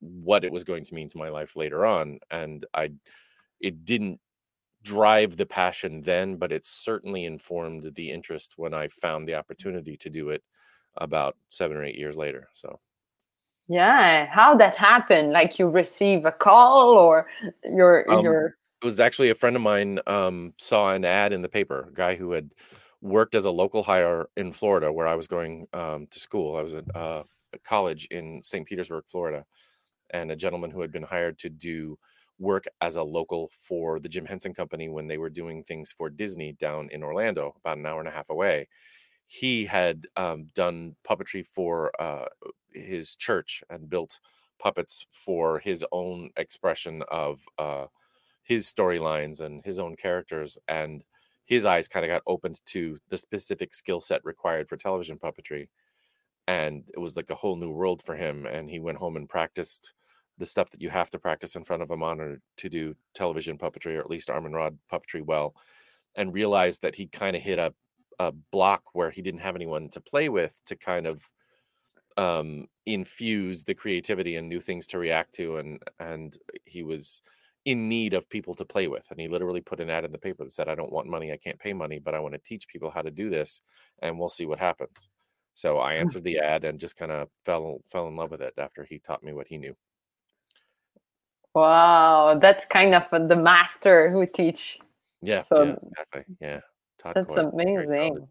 what 0.00 0.44
it 0.44 0.52
was 0.52 0.64
going 0.64 0.84
to 0.84 0.94
mean 0.94 1.08
to 1.08 1.18
my 1.18 1.28
life 1.28 1.56
later 1.56 1.84
on, 1.86 2.18
and 2.30 2.64
I 2.74 2.90
it 3.60 3.84
didn't 3.84 4.20
drive 4.82 5.36
the 5.36 5.46
passion 5.46 6.00
then, 6.02 6.36
but 6.36 6.52
it 6.52 6.64
certainly 6.64 7.24
informed 7.24 7.94
the 7.94 8.10
interest 8.10 8.54
when 8.56 8.72
I 8.72 8.88
found 8.88 9.26
the 9.26 9.34
opportunity 9.34 9.96
to 9.96 10.08
do 10.08 10.30
it 10.30 10.42
about 10.96 11.36
seven 11.48 11.76
or 11.76 11.84
eight 11.84 11.98
years 11.98 12.16
later. 12.16 12.48
So, 12.52 12.78
yeah, 13.68 14.26
how 14.26 14.54
that 14.56 14.76
happened? 14.76 15.32
Like 15.32 15.58
you 15.58 15.68
receive 15.68 16.24
a 16.24 16.32
call 16.32 16.92
or 16.92 17.26
your 17.64 18.10
um, 18.10 18.24
your. 18.24 18.56
It 18.82 18.84
was 18.84 19.00
actually 19.00 19.30
a 19.30 19.34
friend 19.34 19.56
of 19.56 19.62
mine 19.62 19.98
um, 20.06 20.54
saw 20.58 20.94
an 20.94 21.04
ad 21.04 21.32
in 21.32 21.42
the 21.42 21.48
paper, 21.48 21.88
a 21.90 21.94
guy 21.94 22.14
who 22.14 22.32
had 22.32 22.52
worked 23.00 23.34
as 23.34 23.44
a 23.44 23.50
local 23.50 23.82
hire 23.82 24.28
in 24.36 24.52
Florida, 24.52 24.92
where 24.92 25.08
I 25.08 25.14
was 25.14 25.26
going 25.26 25.66
um, 25.72 26.06
to 26.10 26.20
school. 26.20 26.56
I 26.56 26.62
was 26.62 26.74
at 26.74 26.84
uh, 26.94 27.24
a 27.52 27.58
college 27.58 28.06
in 28.10 28.42
St. 28.42 28.66
Petersburg, 28.66 29.04
Florida, 29.08 29.44
and 30.10 30.30
a 30.30 30.36
gentleman 30.36 30.70
who 30.70 30.80
had 30.80 30.92
been 30.92 31.02
hired 31.02 31.38
to 31.38 31.48
do 31.50 31.98
work 32.38 32.66
as 32.80 32.96
a 32.96 33.02
local 33.02 33.50
for 33.50 33.98
the 33.98 34.08
Jim 34.08 34.26
Henson 34.26 34.54
Company 34.54 34.88
when 34.88 35.06
they 35.06 35.18
were 35.18 35.30
doing 35.30 35.62
things 35.62 35.92
for 35.92 36.10
Disney 36.10 36.52
down 36.52 36.88
in 36.90 37.02
Orlando, 37.02 37.54
about 37.58 37.78
an 37.78 37.86
hour 37.86 38.00
and 38.00 38.08
a 38.08 38.12
half 38.12 38.28
away. 38.30 38.68
He 39.26 39.66
had 39.66 40.06
um, 40.16 40.46
done 40.54 40.96
puppetry 41.08 41.46
for 41.46 41.92
uh, 42.00 42.26
his 42.72 43.16
church 43.16 43.62
and 43.70 43.90
built 43.90 44.20
puppets 44.58 45.06
for 45.10 45.58
his 45.58 45.84
own 45.92 46.30
expression 46.36 47.02
of 47.08 47.44
uh, 47.58 47.86
his 48.42 48.72
storylines 48.72 49.40
and 49.40 49.64
his 49.64 49.78
own 49.78 49.96
characters. 49.96 50.58
And 50.68 51.04
his 51.44 51.64
eyes 51.64 51.88
kind 51.88 52.04
of 52.04 52.10
got 52.10 52.22
opened 52.26 52.60
to 52.66 52.98
the 53.08 53.18
specific 53.18 53.74
skill 53.74 54.00
set 54.00 54.24
required 54.24 54.68
for 54.68 54.76
television 54.76 55.18
puppetry. 55.18 55.68
And 56.46 56.84
it 56.94 56.98
was 57.00 57.16
like 57.16 57.30
a 57.30 57.34
whole 57.36 57.56
new 57.56 57.70
world 57.70 58.02
for 58.04 58.16
him. 58.16 58.46
And 58.46 58.70
he 58.70 58.78
went 58.80 58.98
home 58.98 59.16
and 59.16 59.28
practiced 59.28 59.92
the 60.38 60.46
stuff 60.46 60.70
that 60.70 60.82
you 60.82 60.90
have 60.90 61.10
to 61.10 61.18
practice 61.18 61.56
in 61.56 61.64
front 61.64 61.82
of 61.82 61.90
a 61.90 61.96
monitor 61.96 62.40
to 62.56 62.68
do 62.68 62.94
television 63.14 63.58
puppetry 63.58 63.96
or 63.96 64.00
at 64.00 64.10
least 64.10 64.30
arm 64.30 64.46
and 64.46 64.54
rod 64.54 64.78
puppetry 64.92 65.22
well 65.22 65.54
and 66.14 66.32
realized 66.32 66.82
that 66.82 66.94
he 66.94 67.06
kind 67.06 67.36
of 67.36 67.42
hit 67.42 67.58
a, 67.58 67.72
a 68.18 68.32
block 68.50 68.82
where 68.92 69.10
he 69.10 69.22
didn't 69.22 69.40
have 69.40 69.56
anyone 69.56 69.88
to 69.90 70.00
play 70.00 70.28
with 70.28 70.54
to 70.64 70.76
kind 70.76 71.06
of 71.06 71.26
um, 72.16 72.66
infuse 72.86 73.62
the 73.62 73.74
creativity 73.74 74.36
and 74.36 74.48
new 74.48 74.60
things 74.60 74.86
to 74.86 74.98
react 74.98 75.34
to 75.34 75.58
and 75.58 75.82
and 76.00 76.38
he 76.64 76.82
was 76.82 77.20
in 77.66 77.88
need 77.88 78.14
of 78.14 78.28
people 78.30 78.54
to 78.54 78.64
play 78.64 78.86
with 78.86 79.04
and 79.10 79.20
he 79.20 79.28
literally 79.28 79.60
put 79.60 79.80
an 79.80 79.90
ad 79.90 80.04
in 80.04 80.12
the 80.12 80.18
paper 80.18 80.44
that 80.44 80.52
said 80.52 80.68
i 80.68 80.74
don't 80.74 80.92
want 80.92 81.08
money 81.08 81.32
i 81.32 81.36
can't 81.36 81.58
pay 81.58 81.72
money 81.72 81.98
but 81.98 82.14
i 82.14 82.20
want 82.20 82.32
to 82.32 82.40
teach 82.40 82.68
people 82.68 82.90
how 82.90 83.02
to 83.02 83.10
do 83.10 83.28
this 83.28 83.60
and 84.02 84.18
we'll 84.18 84.28
see 84.28 84.46
what 84.46 84.58
happens. 84.58 85.10
So 85.54 85.78
i 85.78 85.94
answered 85.94 86.24
the 86.24 86.38
ad 86.38 86.64
and 86.64 86.78
just 86.78 86.96
kind 86.96 87.10
of 87.10 87.28
fell 87.44 87.80
fell 87.84 88.08
in 88.08 88.16
love 88.16 88.30
with 88.30 88.40
it 88.40 88.54
after 88.56 88.84
he 88.84 88.98
taught 88.98 89.24
me 89.24 89.32
what 89.32 89.48
he 89.48 89.58
knew 89.58 89.76
Wow, 91.56 92.36
that's 92.38 92.66
kind 92.66 92.94
of 92.94 93.08
the 93.10 93.34
master 93.34 94.10
who 94.10 94.26
teach. 94.26 94.78
Yeah, 95.22 95.40
so 95.40 95.64
yeah, 95.64 95.74
exactly. 95.88 96.36
Yeah, 96.38 96.60
Todd 96.98 97.14
that's 97.14 97.34
amazing. 97.34 98.28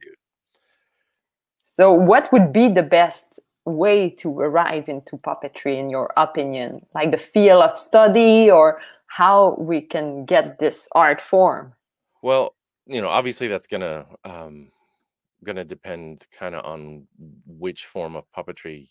So, 1.64 1.92
what 1.92 2.32
would 2.32 2.54
be 2.54 2.70
the 2.70 2.84
best 2.84 3.40
way 3.66 4.12
to 4.12 4.40
arrive 4.40 4.90
into 4.90 5.18
puppetry, 5.18 5.80
in 5.80 5.90
your 5.90 6.14
opinion? 6.18 6.86
Like 6.94 7.10
the 7.10 7.18
field 7.18 7.64
of 7.64 7.80
study, 7.80 8.52
or 8.52 8.80
how 9.08 9.56
we 9.58 9.82
can 9.82 10.26
get 10.26 10.60
this 10.60 10.88
art 10.92 11.20
form? 11.20 11.74
Well, 12.22 12.54
you 12.86 13.02
know, 13.02 13.10
obviously 13.10 13.48
that's 13.48 13.66
gonna 13.66 14.06
um, 14.24 14.72
gonna 15.44 15.66
depend 15.66 16.28
kind 16.32 16.54
of 16.54 16.64
on 16.64 17.08
which 17.48 17.86
form 17.86 18.16
of 18.16 18.26
puppetry 18.38 18.88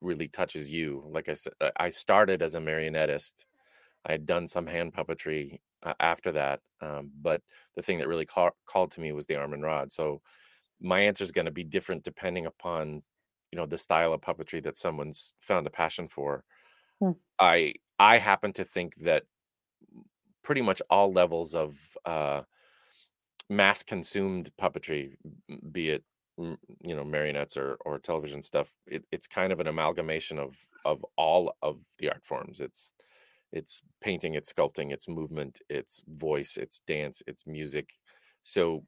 really 0.00 0.28
touches 0.28 0.70
you. 0.70 1.04
Like 1.06 1.28
I 1.28 1.34
said, 1.34 1.52
I 1.76 1.90
started 1.90 2.40
as 2.40 2.54
a 2.54 2.60
marionettist 2.60 3.44
I 4.04 4.12
had 4.12 4.26
done 4.26 4.46
some 4.48 4.66
hand 4.66 4.94
puppetry 4.94 5.58
uh, 5.82 5.94
after 6.00 6.32
that, 6.32 6.60
um, 6.80 7.12
but 7.20 7.42
the 7.76 7.82
thing 7.82 7.98
that 7.98 8.08
really 8.08 8.26
ca- 8.26 8.50
called 8.66 8.90
to 8.92 9.00
me 9.00 9.12
was 9.12 9.26
the 9.26 9.36
arm 9.36 9.52
and 9.54 9.62
rod. 9.62 9.92
So 9.92 10.22
my 10.80 11.00
answer 11.00 11.24
is 11.24 11.32
going 11.32 11.46
to 11.46 11.52
be 11.52 11.64
different 11.64 12.04
depending 12.04 12.46
upon 12.46 13.02
you 13.52 13.56
know 13.58 13.66
the 13.66 13.78
style 13.78 14.12
of 14.12 14.20
puppetry 14.22 14.62
that 14.64 14.78
someone's 14.78 15.34
found 15.40 15.66
a 15.66 15.70
passion 15.70 16.08
for. 16.08 16.44
Hmm. 17.00 17.14
I 17.38 17.74
I 17.98 18.18
happen 18.18 18.52
to 18.54 18.64
think 18.64 18.96
that 18.96 19.24
pretty 20.42 20.62
much 20.62 20.82
all 20.90 21.12
levels 21.12 21.54
of 21.54 21.96
uh, 22.04 22.42
mass 23.48 23.82
consumed 23.82 24.50
puppetry, 24.56 25.16
be 25.70 25.90
it 25.90 26.04
you 26.36 26.96
know 26.96 27.04
marionettes 27.04 27.56
or 27.56 27.76
or 27.84 27.98
television 27.98 28.42
stuff, 28.42 28.76
it, 28.86 29.04
it's 29.12 29.26
kind 29.26 29.52
of 29.52 29.60
an 29.60 29.66
amalgamation 29.66 30.38
of 30.38 30.66
of 30.84 31.04
all 31.16 31.54
of 31.62 31.86
the 31.98 32.10
art 32.10 32.24
forms. 32.24 32.60
It's 32.60 32.92
it's 33.54 33.82
painting 34.00 34.34
it's 34.34 34.52
sculpting 34.52 34.92
it's 34.92 35.08
movement 35.08 35.60
it's 35.70 36.02
voice 36.08 36.58
it's 36.58 36.80
dance 36.80 37.22
it's 37.26 37.46
music. 37.46 37.94
So 38.42 38.84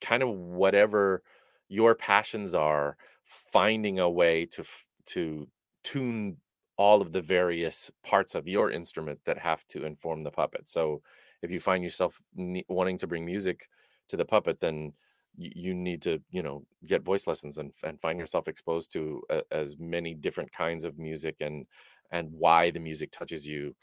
kind 0.00 0.22
of 0.22 0.30
whatever 0.30 1.22
your 1.68 1.94
passions 1.94 2.54
are 2.54 2.96
finding 3.24 3.98
a 4.00 4.10
way 4.10 4.46
to 4.46 4.64
to 5.06 5.48
tune 5.84 6.38
all 6.76 7.02
of 7.02 7.12
the 7.12 7.22
various 7.22 7.90
parts 8.02 8.34
of 8.34 8.48
your 8.48 8.70
instrument 8.70 9.20
that 9.26 9.38
have 9.38 9.66
to 9.66 9.84
inform 9.84 10.24
the 10.24 10.30
puppet. 10.30 10.68
So 10.68 11.02
if 11.42 11.50
you 11.50 11.60
find 11.60 11.84
yourself 11.84 12.20
wanting 12.68 12.98
to 12.98 13.06
bring 13.06 13.24
music 13.26 13.68
to 14.08 14.16
the 14.16 14.24
puppet 14.24 14.60
then 14.60 14.92
you 15.36 15.74
need 15.74 16.02
to 16.02 16.20
you 16.30 16.42
know 16.42 16.64
get 16.86 17.04
voice 17.04 17.26
lessons 17.26 17.56
and, 17.58 17.72
and 17.84 18.00
find 18.00 18.18
yourself 18.18 18.48
exposed 18.48 18.92
to 18.92 19.22
a, 19.30 19.42
as 19.52 19.78
many 19.78 20.14
different 20.14 20.52
kinds 20.52 20.84
of 20.84 20.98
music 20.98 21.36
and 21.40 21.66
and 22.10 22.30
why 22.32 22.70
the 22.70 22.80
music 22.80 23.10
touches 23.12 23.46
you. 23.46 23.74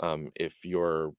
Um, 0.00 0.30
if 0.36 0.64
your 0.64 1.12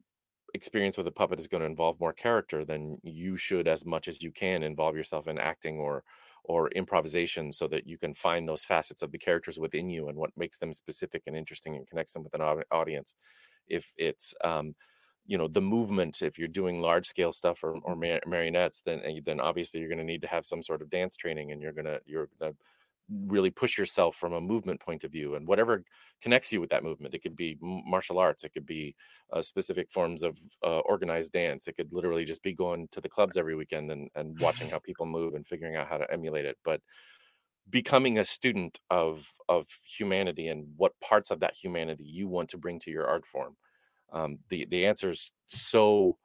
experience 0.53 0.97
with 0.97 1.07
a 1.07 1.11
puppet 1.11 1.39
is 1.39 1.47
going 1.47 1.61
to 1.61 1.67
involve 1.69 1.99
more 1.99 2.13
character, 2.13 2.65
then 2.65 2.97
you 3.03 3.37
should, 3.37 3.67
as 3.67 3.85
much 3.85 4.07
as 4.07 4.21
you 4.21 4.31
can, 4.31 4.63
involve 4.63 4.95
yourself 4.95 5.27
in 5.27 5.37
acting 5.39 5.77
or 5.79 6.03
or 6.45 6.69
improvisation, 6.71 7.51
so 7.53 7.67
that 7.69 7.87
you 7.87 7.97
can 7.97 8.13
find 8.13 8.47
those 8.49 8.65
facets 8.65 9.01
of 9.01 9.11
the 9.11 9.17
characters 9.17 9.57
within 9.59 9.89
you 9.89 10.09
and 10.09 10.17
what 10.17 10.31
makes 10.37 10.59
them 10.59 10.73
specific 10.73 11.23
and 11.25 11.37
interesting 11.37 11.75
and 11.75 11.87
connects 11.87 12.13
them 12.13 12.23
with 12.23 12.33
an 12.35 12.41
audience. 12.71 13.15
If 13.67 13.93
it's 13.97 14.35
um, 14.43 14.75
you 15.25 15.37
know 15.37 15.47
the 15.47 15.61
movement 15.61 16.21
if 16.21 16.37
you're 16.37 16.47
doing 16.49 16.81
large 16.81 17.07
scale 17.07 17.31
stuff 17.31 17.63
or, 17.63 17.77
or 17.83 17.95
marionettes 17.95 18.81
then 18.85 19.01
eh, 19.05 19.19
then 19.23 19.39
obviously 19.39 19.79
you're 19.79 19.89
going 19.89 19.97
to 19.97 20.03
need 20.03 20.21
to 20.21 20.27
have 20.27 20.45
some 20.45 20.61
sort 20.61 20.81
of 20.81 20.89
dance 20.89 21.15
training 21.15 21.51
and 21.51 21.61
you're 21.61 21.71
going 21.71 21.85
to 21.85 21.99
you're 22.05 22.27
going 22.39 22.51
to 22.51 22.57
really 23.09 23.49
push 23.49 23.77
yourself 23.77 24.15
from 24.15 24.33
a 24.33 24.41
movement 24.41 24.79
point 24.79 25.03
of 25.03 25.11
view 25.11 25.35
and 25.35 25.47
whatever 25.47 25.83
connects 26.21 26.53
you 26.53 26.61
with 26.61 26.69
that 26.69 26.83
movement 26.83 27.13
it 27.13 27.21
could 27.21 27.35
be 27.35 27.57
martial 27.61 28.17
arts 28.17 28.43
it 28.43 28.53
could 28.53 28.65
be 28.65 28.95
uh, 29.33 29.41
specific 29.41 29.91
forms 29.91 30.23
of 30.23 30.39
uh, 30.63 30.79
organized 30.79 31.31
dance 31.33 31.67
it 31.67 31.75
could 31.75 31.93
literally 31.93 32.23
just 32.23 32.41
be 32.41 32.53
going 32.53 32.87
to 32.91 33.01
the 33.01 33.09
clubs 33.09 33.35
every 33.35 33.55
weekend 33.55 33.91
and, 33.91 34.09
and 34.15 34.39
watching 34.39 34.69
how 34.69 34.79
people 34.79 35.05
move 35.05 35.33
and 35.33 35.45
figuring 35.45 35.75
out 35.75 35.87
how 35.87 35.97
to 35.97 36.11
emulate 36.11 36.45
it 36.45 36.57
but 36.63 36.81
becoming 37.69 38.19
a 38.19 38.25
student 38.25 38.79
of 38.89 39.29
of 39.49 39.67
humanity 39.85 40.47
and 40.47 40.65
what 40.77 40.99
parts 40.99 41.29
of 41.29 41.39
that 41.39 41.55
humanity 41.55 42.03
you 42.05 42.27
want 42.27 42.49
to 42.49 42.57
bring 42.57 42.79
to 42.79 42.91
your 42.91 43.07
art 43.07 43.25
form 43.25 43.55
um, 44.13 44.37
the 44.49 44.65
the 44.69 44.85
answer 44.85 45.09
is 45.09 45.31
so 45.47 46.17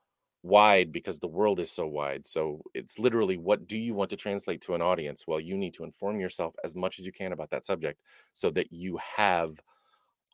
wide 0.42 0.92
because 0.92 1.18
the 1.18 1.28
world 1.28 1.59
is 1.61 1.71
so 1.71 1.87
wide. 1.87 2.26
So 2.26 2.62
it's 2.75 2.99
literally 2.99 3.37
what 3.37 3.66
do 3.66 3.76
you 3.76 3.95
want 3.95 4.11
to 4.11 4.16
translate 4.16 4.61
to 4.62 4.75
an 4.75 4.83
audience? 4.83 5.26
Well, 5.26 5.40
you 5.40 5.57
need 5.57 5.75
to 5.75 5.85
inform 5.85 6.21
yourself 6.21 6.54
as 6.64 6.75
much 6.75 6.99
as 6.99 7.07
you 7.07 7.12
can 7.12 7.33
about 7.33 7.50
that 7.50 7.64
subject 7.64 8.00
so 8.33 8.50
that 8.50 8.73
you 8.73 8.99
have 8.99 9.61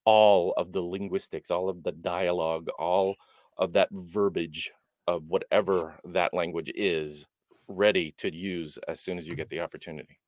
all 0.04 0.52
of 0.56 0.72
the 0.72 0.82
linguistics, 0.82 1.50
all 1.50 1.68
of 1.68 1.82
the 1.82 1.92
dialogue, 1.92 2.68
all 2.78 3.16
of 3.56 3.72
that 3.72 3.88
verbiage 3.92 4.72
of 5.06 5.30
whatever 5.30 5.94
that 6.04 6.34
language 6.34 6.70
is 6.74 7.26
ready 7.68 8.12
to 8.18 8.34
use 8.34 8.78
as 8.88 9.00
soon 9.00 9.16
as 9.18 9.26
you 9.26 9.34
get 9.34 9.48
the 9.48 9.60
opportunity. 9.60 10.18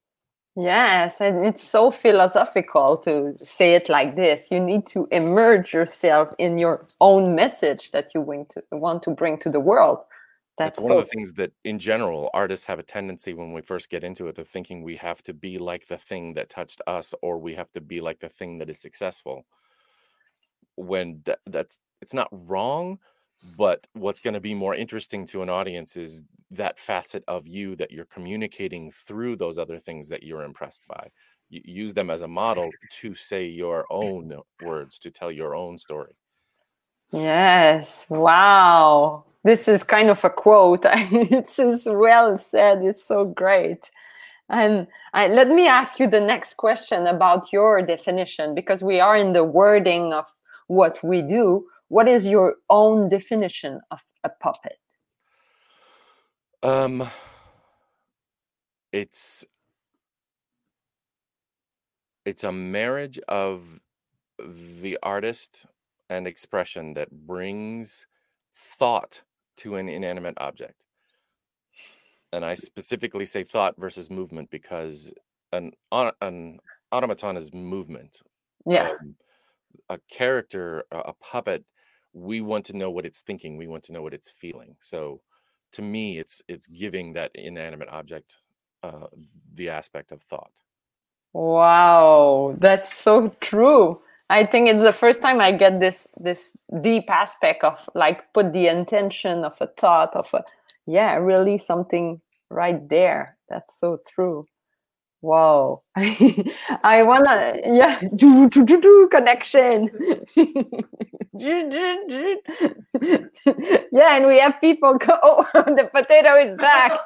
Yes, 0.59 1.21
and 1.21 1.45
it's 1.45 1.63
so 1.63 1.91
philosophical 1.91 2.97
to 2.99 3.37
say 3.45 3.75
it 3.75 3.91
like 3.91 4.17
this. 4.17 4.49
You 4.51 4.59
need 4.59 4.87
to 4.87 5.07
immerse 5.13 5.75
yourself 5.75 6.33
in 6.39 6.57
your 6.57 6.87
own 6.99 7.35
message 7.35 7.91
that 7.91 8.15
you 8.15 8.23
want 8.23 8.49
to 8.51 8.63
want 8.73 9.03
to 9.03 9.11
bring 9.11 9.37
to 9.39 9.51
the 9.51 9.61
world. 9.61 9.99
That's, 10.57 10.79
That's 10.79 10.85
one 10.85 10.93
so... 10.93 10.99
of 11.01 11.05
the 11.05 11.11
things 11.11 11.35
that, 11.35 11.53
in 11.65 11.79
general, 11.79 12.31
artists 12.33 12.65
have 12.67 12.79
a 12.79 12.83
tendency 12.83 13.35
when 13.35 13.53
we 13.53 13.61
first 13.61 13.91
get 13.91 14.03
into 14.03 14.29
it 14.29 14.39
of 14.39 14.49
thinking 14.49 14.83
we 14.83 14.97
have 14.97 15.23
to 15.25 15.35
be 15.35 15.59
like 15.59 15.89
the 15.89 15.99
thing 15.99 16.33
that 16.35 16.49
touched 16.49 16.81
us, 16.87 17.15
or 17.21 17.37
we 17.37 17.55
have 17.55 17.71
to 17.73 17.83
be 17.83 18.01
like 18.01 18.21
the 18.21 18.31
thing 18.31 18.57
that 18.59 18.71
is 18.71 18.79
successful. 18.79 19.45
When 20.77 21.21
th- 21.27 21.39
that's 21.45 21.81
it's 22.01 22.15
not 22.15 22.29
wrong, 22.31 22.99
but 23.57 23.87
what's 23.93 24.21
going 24.21 24.35
to 24.35 24.41
be 24.41 24.55
more 24.55 24.75
interesting 24.75 25.27
to 25.27 25.43
an 25.43 25.49
audience 25.49 25.97
is 25.97 26.23
that 26.51 26.79
facet 26.79 27.25
of 27.29 27.47
you 27.47 27.77
that 27.77 27.91
you're 27.91 28.07
communicating 28.07 28.91
through 28.91 29.37
those 29.37 29.59
other 29.59 29.79
things 29.79 30.09
that 30.09 30.23
you're 30.23 30.45
impressed 30.45 30.83
by. 30.89 31.11
You 31.49 31.61
use 31.65 31.95
them 31.95 32.11
as 32.11 32.23
a 32.23 32.29
model 32.29 32.71
to 33.01 33.15
say 33.15 33.47
your 33.47 33.87
own 33.91 34.37
words 34.63 34.99
to 35.01 35.11
tell 35.11 35.31
your 35.31 35.55
own 35.55 35.79
story. 35.79 36.15
Yes 37.13 38.07
wow. 38.11 39.25
This 39.45 39.69
is 39.69 39.85
kind 39.85 40.11
of 40.11 40.25
a 40.25 40.31
quote. 40.31 40.85
It's 41.13 41.59
as 41.59 41.85
well 41.87 42.37
said. 42.37 42.83
It's 42.83 43.05
so 43.05 43.25
great. 43.25 43.91
And 44.49 44.87
I, 45.13 45.29
let 45.29 45.49
me 45.49 45.67
ask 45.67 45.99
you 46.01 46.09
the 46.09 46.21
next 46.21 46.57
question 46.57 47.07
about 47.07 47.53
your 47.53 47.83
definition 47.83 48.55
because 48.55 48.83
we 48.83 49.01
are 49.01 49.17
in 49.17 49.33
the 49.33 49.45
wording 49.45 50.13
of 50.13 50.27
what 50.69 50.99
we 51.03 51.23
do 51.23 51.67
what 51.89 52.09
is 52.09 52.27
your 52.27 52.57
own 52.71 53.09
definition 53.09 53.81
of 53.91 54.01
a 54.25 54.31
puppet 54.41 54.79
um 56.63 57.07
it's 58.93 59.45
it's 62.25 62.45
a 62.45 62.53
marriage 62.53 63.19
of 63.29 63.81
the 64.81 64.99
artist 65.03 65.67
and 66.11 66.27
expression 66.27 66.95
that 66.95 67.11
brings 67.11 68.07
thought 68.55 69.23
to 69.57 69.77
an 69.77 69.89
inanimate 69.89 70.35
object 70.39 70.87
and 72.33 72.45
I 72.45 72.55
specifically 72.55 73.25
say 73.25 73.45
thought 73.45 73.75
versus 73.79 74.11
movement 74.11 74.51
because 74.51 75.13
an 75.53 75.73
an 75.93 76.59
automaton 76.93 77.37
is 77.37 77.53
movement. 77.53 78.21
Yeah. 78.67 78.91
Um, 78.91 79.15
a 79.89 79.99
character, 80.11 80.85
a, 80.91 80.99
a 80.99 81.13
puppet, 81.15 81.65
we 82.17 82.41
want 82.41 82.65
to 82.67 82.77
know 82.77 82.91
what 82.91 83.05
it's 83.05 83.21
thinking. 83.21 83.59
We 83.59 83.67
want 83.67 83.85
to 83.85 83.93
know 83.93 84.03
what 84.03 84.15
it's 84.15 84.31
feeling. 84.31 84.77
So, 84.81 85.21
to 85.73 85.83
me, 85.83 86.19
it's 86.19 86.43
it's 86.49 86.67
giving 86.67 87.13
that 87.13 87.31
inanimate 87.35 87.91
object 87.91 88.39
uh, 88.83 89.09
the 89.55 89.69
aspect 89.69 90.13
of 90.13 90.23
thought. 90.23 90.53
Wow, 91.35 92.57
that's 92.59 92.95
so 92.95 93.29
true. 93.41 94.01
I 94.31 94.47
think 94.47 94.69
it's 94.69 94.83
the 94.83 94.93
first 94.93 95.21
time 95.21 95.41
I 95.41 95.53
get 95.53 95.79
this 95.79 96.09
this 96.17 96.57
deep 96.81 97.11
aspect 97.11 97.63
of 97.63 97.89
like 97.95 98.33
put 98.33 98.53
the 98.53 98.69
intention 98.69 99.45
of 99.45 99.55
a 99.61 99.67
thought 99.67 100.17
of 100.17 100.33
a 100.33 100.43
yeah, 100.87 101.17
really 101.17 101.59
something 101.59 102.23
right 102.51 102.89
there. 102.89 103.37
That's 103.51 103.79
so 103.79 103.99
true. 104.09 104.47
Wow. 105.23 105.83
I 105.97 107.03
wanna 107.03 107.57
yeah, 107.65 108.01
do, 108.17 108.49
do, 108.49 108.65
do, 108.65 108.81
do, 108.81 109.09
connection. 109.11 109.91
yeah, 113.93 114.17
and 114.17 114.27
we 114.27 114.39
have 114.39 114.55
people 114.61 114.95
go, 114.95 115.19
oh, 115.23 115.47
the 115.55 115.89
potato 115.93 116.37
is 116.37 116.57
back. 116.57 116.99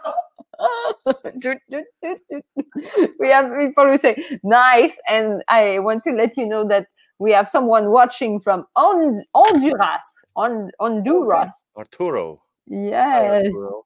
we 3.19 3.29
have 3.29 3.51
people 3.57 3.87
who 3.87 3.99
say 3.99 4.39
nice, 4.43 4.99
and 5.09 5.43
I 5.49 5.79
want 5.79 6.05
to 6.05 6.13
let 6.13 6.37
you 6.37 6.47
know 6.47 6.67
that 6.69 6.87
we 7.19 7.33
have 7.33 7.49
someone 7.49 7.91
watching 7.91 8.41
from 8.41 8.67
Honduras, 8.77 10.25
on 10.37 10.71
Honduras. 10.79 11.65
Arturo. 11.77 12.43
Yeah. 12.67 13.43
Arturo. 13.45 13.85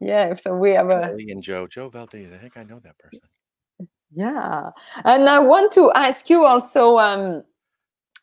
yeah. 0.00 0.34
So 0.34 0.56
we 0.56 0.72
have 0.72 0.90
a 0.90 1.14
and 1.14 1.42
Joe, 1.42 1.66
Joe 1.66 1.88
Valdez. 1.88 2.32
I 2.32 2.38
think 2.38 2.56
I 2.56 2.64
know 2.64 2.80
that 2.80 2.98
person. 2.98 3.28
Yeah, 4.16 4.70
and 5.04 5.28
I 5.28 5.40
want 5.40 5.72
to 5.72 5.90
ask 5.92 6.30
you 6.30 6.44
also. 6.44 6.98
Um, 6.98 7.42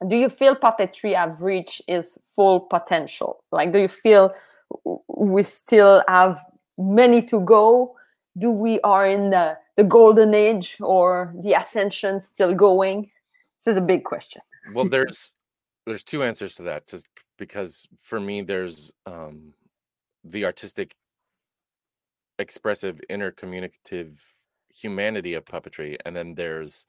do 0.07 0.15
you 0.15 0.29
feel 0.29 0.55
puppetry 0.55 1.15
have 1.15 1.41
reached 1.41 1.81
its 1.87 2.17
full 2.35 2.61
potential? 2.61 3.43
Like, 3.51 3.71
do 3.71 3.79
you 3.79 3.87
feel 3.87 4.33
we 5.07 5.43
still 5.43 6.03
have 6.07 6.43
many 6.77 7.21
to 7.23 7.39
go? 7.41 7.95
Do 8.37 8.51
we 8.51 8.79
are 8.81 9.05
in 9.05 9.29
the, 9.29 9.57
the 9.77 9.83
golden 9.83 10.33
age 10.33 10.77
or 10.79 11.33
the 11.43 11.53
ascension 11.53 12.21
still 12.21 12.53
going? 12.53 13.11
This 13.59 13.73
is 13.73 13.77
a 13.77 13.81
big 13.81 14.03
question. 14.03 14.41
Well, 14.73 14.87
there's 14.87 15.33
there's 15.85 16.03
two 16.03 16.23
answers 16.23 16.55
to 16.55 16.63
that. 16.63 16.87
Just 16.87 17.07
because 17.37 17.87
for 17.99 18.19
me, 18.19 18.41
there's 18.41 18.93
um, 19.05 19.53
the 20.23 20.45
artistic, 20.45 20.95
expressive, 22.39 23.01
intercommunicative 23.09 24.19
humanity 24.69 25.33
of 25.33 25.45
puppetry, 25.45 25.97
and 26.05 26.15
then 26.15 26.35
there's 26.35 26.85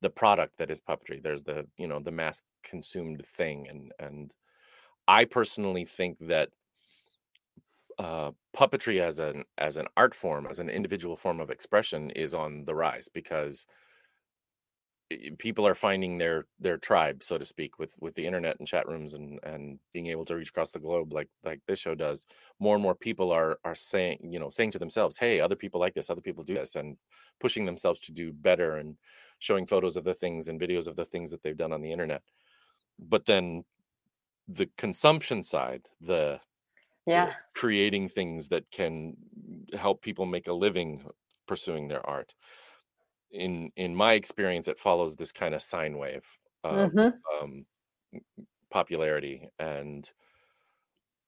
the 0.00 0.10
product 0.10 0.58
that 0.58 0.70
is 0.70 0.80
puppetry. 0.80 1.22
There's 1.22 1.42
the 1.42 1.66
you 1.76 1.86
know 1.86 2.00
the 2.00 2.12
mass 2.12 2.42
consumed 2.62 3.24
thing, 3.26 3.66
and 3.68 3.92
and 3.98 4.34
I 5.06 5.24
personally 5.24 5.84
think 5.84 6.18
that 6.20 6.50
uh, 7.98 8.32
puppetry 8.56 9.00
as 9.00 9.18
an 9.18 9.44
as 9.56 9.76
an 9.76 9.86
art 9.96 10.14
form, 10.14 10.46
as 10.48 10.60
an 10.60 10.68
individual 10.68 11.16
form 11.16 11.40
of 11.40 11.50
expression, 11.50 12.10
is 12.10 12.34
on 12.34 12.64
the 12.64 12.74
rise 12.74 13.08
because 13.08 13.66
people 15.38 15.66
are 15.66 15.74
finding 15.74 16.18
their 16.18 16.44
their 16.60 16.76
tribe 16.76 17.22
so 17.22 17.38
to 17.38 17.44
speak 17.44 17.78
with 17.78 17.94
with 17.98 18.14
the 18.14 18.26
internet 18.26 18.58
and 18.58 18.68
chat 18.68 18.86
rooms 18.86 19.14
and 19.14 19.40
and 19.42 19.78
being 19.94 20.08
able 20.08 20.24
to 20.24 20.36
reach 20.36 20.50
across 20.50 20.70
the 20.70 20.78
globe 20.78 21.14
like 21.14 21.28
like 21.44 21.60
this 21.66 21.78
show 21.78 21.94
does 21.94 22.26
more 22.60 22.74
and 22.74 22.82
more 22.82 22.94
people 22.94 23.32
are 23.32 23.58
are 23.64 23.74
saying 23.74 24.18
you 24.22 24.38
know 24.38 24.50
saying 24.50 24.70
to 24.70 24.78
themselves 24.78 25.16
hey 25.16 25.40
other 25.40 25.56
people 25.56 25.80
like 25.80 25.94
this 25.94 26.10
other 26.10 26.20
people 26.20 26.44
do 26.44 26.54
this 26.54 26.74
and 26.74 26.98
pushing 27.40 27.64
themselves 27.64 28.00
to 28.00 28.12
do 28.12 28.32
better 28.32 28.76
and 28.76 28.96
showing 29.38 29.66
photos 29.66 29.96
of 29.96 30.04
the 30.04 30.14
things 30.14 30.48
and 30.48 30.60
videos 30.60 30.86
of 30.86 30.96
the 30.96 31.04
things 31.04 31.30
that 31.30 31.42
they've 31.42 31.56
done 31.56 31.72
on 31.72 31.82
the 31.82 31.92
internet. 31.92 32.22
But 32.98 33.26
then 33.26 33.64
the 34.48 34.68
consumption 34.76 35.42
side 35.42 35.88
the 36.00 36.40
yeah. 37.06 37.26
the 37.26 37.32
creating 37.54 38.08
things 38.08 38.48
that 38.48 38.70
can 38.70 39.16
help 39.78 40.02
people 40.02 40.26
make 40.26 40.48
a 40.48 40.52
living 40.52 41.04
pursuing 41.46 41.88
their 41.88 42.04
art 42.06 42.34
in 43.30 43.70
in 43.76 43.94
my 43.94 44.14
experience, 44.14 44.68
it 44.68 44.78
follows 44.78 45.16
this 45.16 45.32
kind 45.32 45.54
of 45.54 45.62
sine 45.62 45.98
wave 45.98 46.38
of 46.64 46.94
Mm-hmm. 46.94 47.18
um, 47.40 47.66
popularity, 48.70 49.48
and 49.58 50.12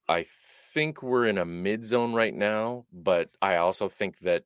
I 0.08 0.24
think 0.24 1.02
we're 1.02 1.26
in 1.26 1.38
a 1.38 1.44
mid 1.44 1.84
zone 1.84 2.12
right 2.12 2.34
now. 2.34 2.86
But 2.92 3.30
I 3.40 3.56
also 3.56 3.88
think 3.88 4.18
that 4.20 4.44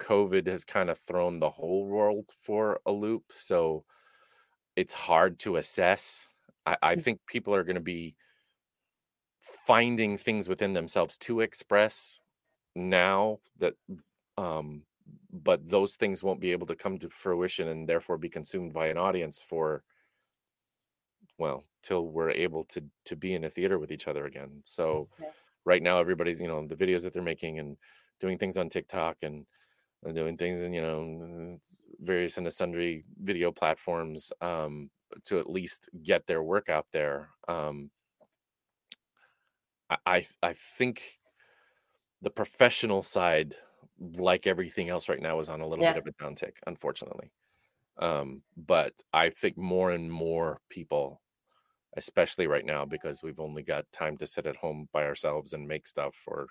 COVID 0.00 0.46
has 0.48 0.64
kind 0.64 0.90
of 0.90 0.98
thrown 0.98 1.40
the 1.40 1.50
whole 1.50 1.86
world 1.86 2.32
for 2.40 2.80
a 2.86 2.92
loop, 2.92 3.32
so 3.32 3.84
it's 4.76 4.94
hard 4.94 5.40
to 5.40 5.56
assess. 5.56 6.28
I, 6.66 6.78
I 6.82 6.96
Mm. 6.96 7.02
think 7.04 7.20
people 7.26 7.54
are 7.54 7.64
going 7.64 7.76
to 7.76 7.82
be 7.82 8.16
finding 9.40 10.18
things 10.18 10.48
within 10.48 10.72
themselves 10.72 11.16
to 11.16 11.40
express 11.40 12.20
now 12.76 13.40
that 13.58 13.74
um 14.38 14.84
but 15.32 15.68
those 15.68 15.96
things 15.96 16.22
won't 16.24 16.40
be 16.40 16.52
able 16.52 16.66
to 16.66 16.76
come 16.76 16.98
to 16.98 17.10
fruition 17.10 17.68
and 17.68 17.88
therefore 17.88 18.18
be 18.18 18.28
consumed 18.28 18.72
by 18.72 18.86
an 18.88 18.98
audience 18.98 19.40
for 19.40 19.82
well 21.38 21.64
till 21.82 22.08
we're 22.08 22.30
able 22.30 22.64
to 22.64 22.82
to 23.04 23.16
be 23.16 23.34
in 23.34 23.44
a 23.44 23.50
theater 23.50 23.78
with 23.78 23.92
each 23.92 24.08
other 24.08 24.26
again 24.26 24.60
so 24.64 25.08
Yeah. 25.20 25.30
right 25.64 25.82
now 25.82 25.98
everybody's 25.98 26.40
you 26.40 26.48
know 26.48 26.66
the 26.66 26.76
videos 26.76 27.02
that 27.02 27.12
they're 27.12 27.22
making 27.22 27.58
and 27.58 27.76
doing 28.20 28.38
things 28.38 28.58
on 28.58 28.68
tiktok 28.68 29.18
and, 29.22 29.46
and 30.04 30.14
doing 30.14 30.36
things 30.36 30.62
in 30.62 30.72
you 30.72 30.82
know 30.82 31.58
various 32.00 32.38
and 32.38 32.52
sundry 32.52 33.04
video 33.22 33.52
platforms 33.52 34.32
um 34.40 34.90
to 35.24 35.38
at 35.38 35.50
least 35.50 35.88
get 36.02 36.26
their 36.26 36.42
work 36.42 36.68
out 36.68 36.86
there 36.92 37.30
um 37.48 37.90
i 39.90 39.96
i, 40.06 40.26
I 40.42 40.52
think 40.54 41.18
the 42.22 42.30
professional 42.30 43.02
side 43.02 43.54
like 44.18 44.46
everything 44.46 44.88
else 44.88 45.08
right 45.08 45.20
now 45.22 45.38
is 45.38 45.48
on 45.48 45.60
a 45.60 45.66
little 45.66 45.84
Yeah. 45.84 45.92
bit 45.94 46.06
of 46.06 46.14
a 46.14 46.24
downtick 46.24 46.52
unfortunately 46.66 47.30
um 47.98 48.42
but 48.56 48.92
i 49.12 49.28
think 49.30 49.56
more 49.56 49.90
and 49.90 50.10
more 50.10 50.60
people 50.68 51.20
especially 51.96 52.46
right 52.46 52.64
now 52.64 52.84
because 52.84 53.22
we've 53.22 53.40
only 53.40 53.62
got 53.62 53.84
time 53.92 54.16
to 54.18 54.26
sit 54.26 54.46
at 54.46 54.54
home 54.56 54.88
by 54.92 55.04
ourselves 55.04 55.52
and 55.52 55.66
make 55.66 55.86
stuff 55.86 56.16
or 56.26 56.46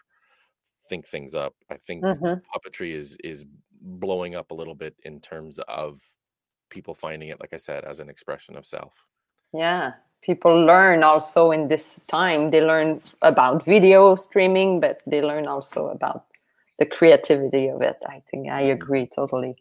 think 0.89 1.05
things 1.07 1.35
up 1.35 1.53
i 1.69 1.77
think 1.77 2.03
Mm-hmm. 2.03 2.39
puppetry 2.53 2.91
is 2.93 3.17
is 3.23 3.45
blowing 3.81 4.35
up 4.35 4.51
a 4.51 4.55
little 4.55 4.75
bit 4.75 4.95
in 5.03 5.19
terms 5.21 5.59
of 5.67 6.01
people 6.69 6.93
finding 6.93 7.29
it 7.29 7.39
like 7.39 7.53
i 7.53 7.57
said 7.57 7.85
as 7.85 7.99
an 7.99 8.09
expression 8.09 8.57
of 8.57 8.65
self 8.65 9.05
Yeah. 9.53 9.93
People 10.21 10.65
learn 10.65 11.03
also 11.03 11.51
in 11.51 11.69
this 11.69 12.01
time. 12.07 12.49
They 12.51 12.59
learn 12.61 12.99
about 13.21 13.63
video 13.63 14.15
streaming, 14.15 14.81
but 14.81 15.01
they 15.07 15.21
learn 15.21 15.47
also 15.47 15.87
about 15.87 16.25
the 16.79 16.85
creativity 16.85 17.67
of 17.67 17.81
it. 17.81 17.97
I 18.07 18.21
think 18.29 18.49
I 18.49 18.63
Mhm. 18.63 18.73
agree 18.73 19.07
totally. 19.07 19.55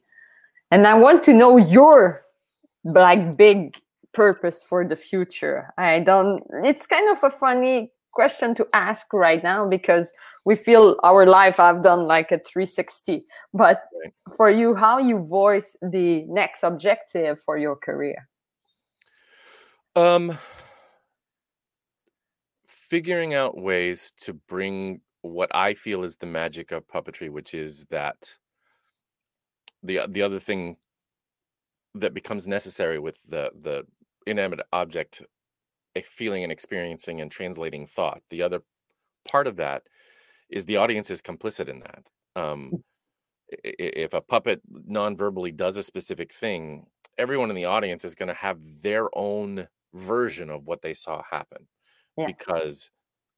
And 0.70 0.86
I 0.86 0.94
want 0.94 1.22
to 1.24 1.32
know 1.32 1.56
your 1.56 2.24
like 2.84 3.36
big 3.36 3.76
purpose 4.12 4.62
for 4.62 4.84
the 4.84 4.96
future. 4.96 5.72
I 5.78 6.00
don't 6.00 6.42
it's 6.64 6.86
kind 6.86 7.08
of 7.10 7.22
a 7.24 7.30
funny 7.30 7.92
question 8.12 8.54
to 8.54 8.66
ask 8.72 9.12
right 9.12 9.42
now 9.42 9.68
because 9.68 10.12
we 10.44 10.56
feel 10.56 10.96
our 11.02 11.26
life 11.26 11.60
I've 11.60 11.82
done 11.82 12.06
like 12.06 12.32
a 12.32 12.38
360. 12.38 13.24
But 13.52 13.82
for 14.36 14.50
you, 14.50 14.74
how 14.74 14.98
you 14.98 15.18
voice 15.18 15.76
the 15.82 16.24
next 16.28 16.62
objective 16.62 17.40
for 17.40 17.58
your 17.58 17.76
career? 17.76 18.28
um 19.96 20.38
figuring 22.66 23.34
out 23.34 23.56
ways 23.56 24.12
to 24.18 24.32
bring 24.34 25.00
what 25.26 25.54
i 25.54 25.74
feel 25.74 26.04
is 26.04 26.16
the 26.16 26.26
magic 26.26 26.72
of 26.72 26.86
puppetry 26.88 27.30
which 27.30 27.54
is 27.54 27.84
that 27.86 28.38
the 29.82 30.06
the 30.08 30.22
other 30.22 30.40
thing 30.40 30.76
that 31.94 32.14
becomes 32.14 32.46
necessary 32.46 32.98
with 32.98 33.22
the 33.30 33.50
the 33.58 33.84
inanimate 34.26 34.66
object 34.72 35.22
eh, 35.96 36.02
feeling 36.04 36.42
and 36.42 36.52
experiencing 36.52 37.20
and 37.20 37.30
translating 37.30 37.86
thought 37.86 38.22
the 38.30 38.42
other 38.42 38.62
part 39.28 39.46
of 39.46 39.56
that 39.56 39.84
is 40.50 40.66
the 40.66 40.76
audience 40.76 41.10
is 41.10 41.22
complicit 41.22 41.68
in 41.68 41.80
that 41.80 42.04
um 42.36 42.76
i- 43.52 43.74
if 43.78 44.14
a 44.14 44.20
puppet 44.22 44.62
non-verbally 44.68 45.52
does 45.52 45.76
a 45.76 45.82
specific 45.84 46.32
thing 46.32 46.86
everyone 47.18 47.50
in 47.50 47.56
the 47.56 47.64
audience 47.66 48.04
is 48.04 48.14
going 48.16 48.28
to 48.28 48.34
have 48.34 48.58
their 48.82 49.08
own 49.18 49.68
version 49.94 50.50
of 50.50 50.64
what 50.66 50.82
they 50.82 50.94
saw 50.94 51.22
happen 51.30 51.68
Yeah. 52.16 52.26
because 52.26 52.90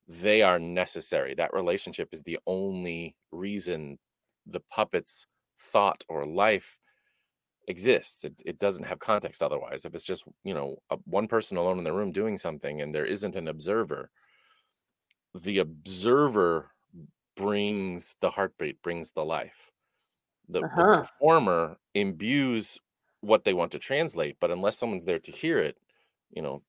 they 0.08 0.42
are 0.42 0.58
necessary 0.58 1.34
that 1.34 1.52
relationship 1.54 2.08
is 2.12 2.22
the 2.24 2.38
only 2.46 3.16
reason 3.32 3.98
the 4.46 4.60
puppet's 4.60 5.26
thought 5.60 6.04
or 6.08 6.26
life 6.26 6.78
exists 7.68 8.24
it, 8.24 8.34
it 8.46 8.58
doesn't 8.58 8.84
have 8.84 8.98
context 8.98 9.42
otherwise 9.42 9.84
if 9.84 9.94
it's 9.94 10.04
just 10.04 10.24
you 10.44 10.54
know 10.54 10.78
a, 10.90 10.96
one 11.04 11.28
person 11.28 11.56
alone 11.58 11.78
in 11.78 11.84
the 11.84 11.92
room 11.92 12.12
doing 12.12 12.36
something 12.38 12.80
and 12.80 12.94
there 12.94 13.06
isn't 13.06 13.36
an 13.36 13.48
observer 13.48 14.10
the 15.34 15.58
observer 15.58 16.72
brings 17.36 18.14
the 18.20 18.30
heartbeat, 18.30 18.82
brings 18.82 19.12
the 19.12 19.24
life. 19.24 19.72
The, 20.48 20.64
the 20.74 20.84
Uh-huh. 20.84 21.08
performer 21.18 21.78
imbues 21.94 22.78
what 23.20 23.44
they 23.44 23.54
want 23.54 23.72
to 23.72 23.80
translate, 23.80 24.38
but 24.40 24.50
unless 24.50 24.78
someone's 24.78 25.06
there 25.06 25.20
to 25.20 25.32
hear 25.32 25.58
it, 25.58 25.78
you 26.30 26.42
know, 26.42 26.64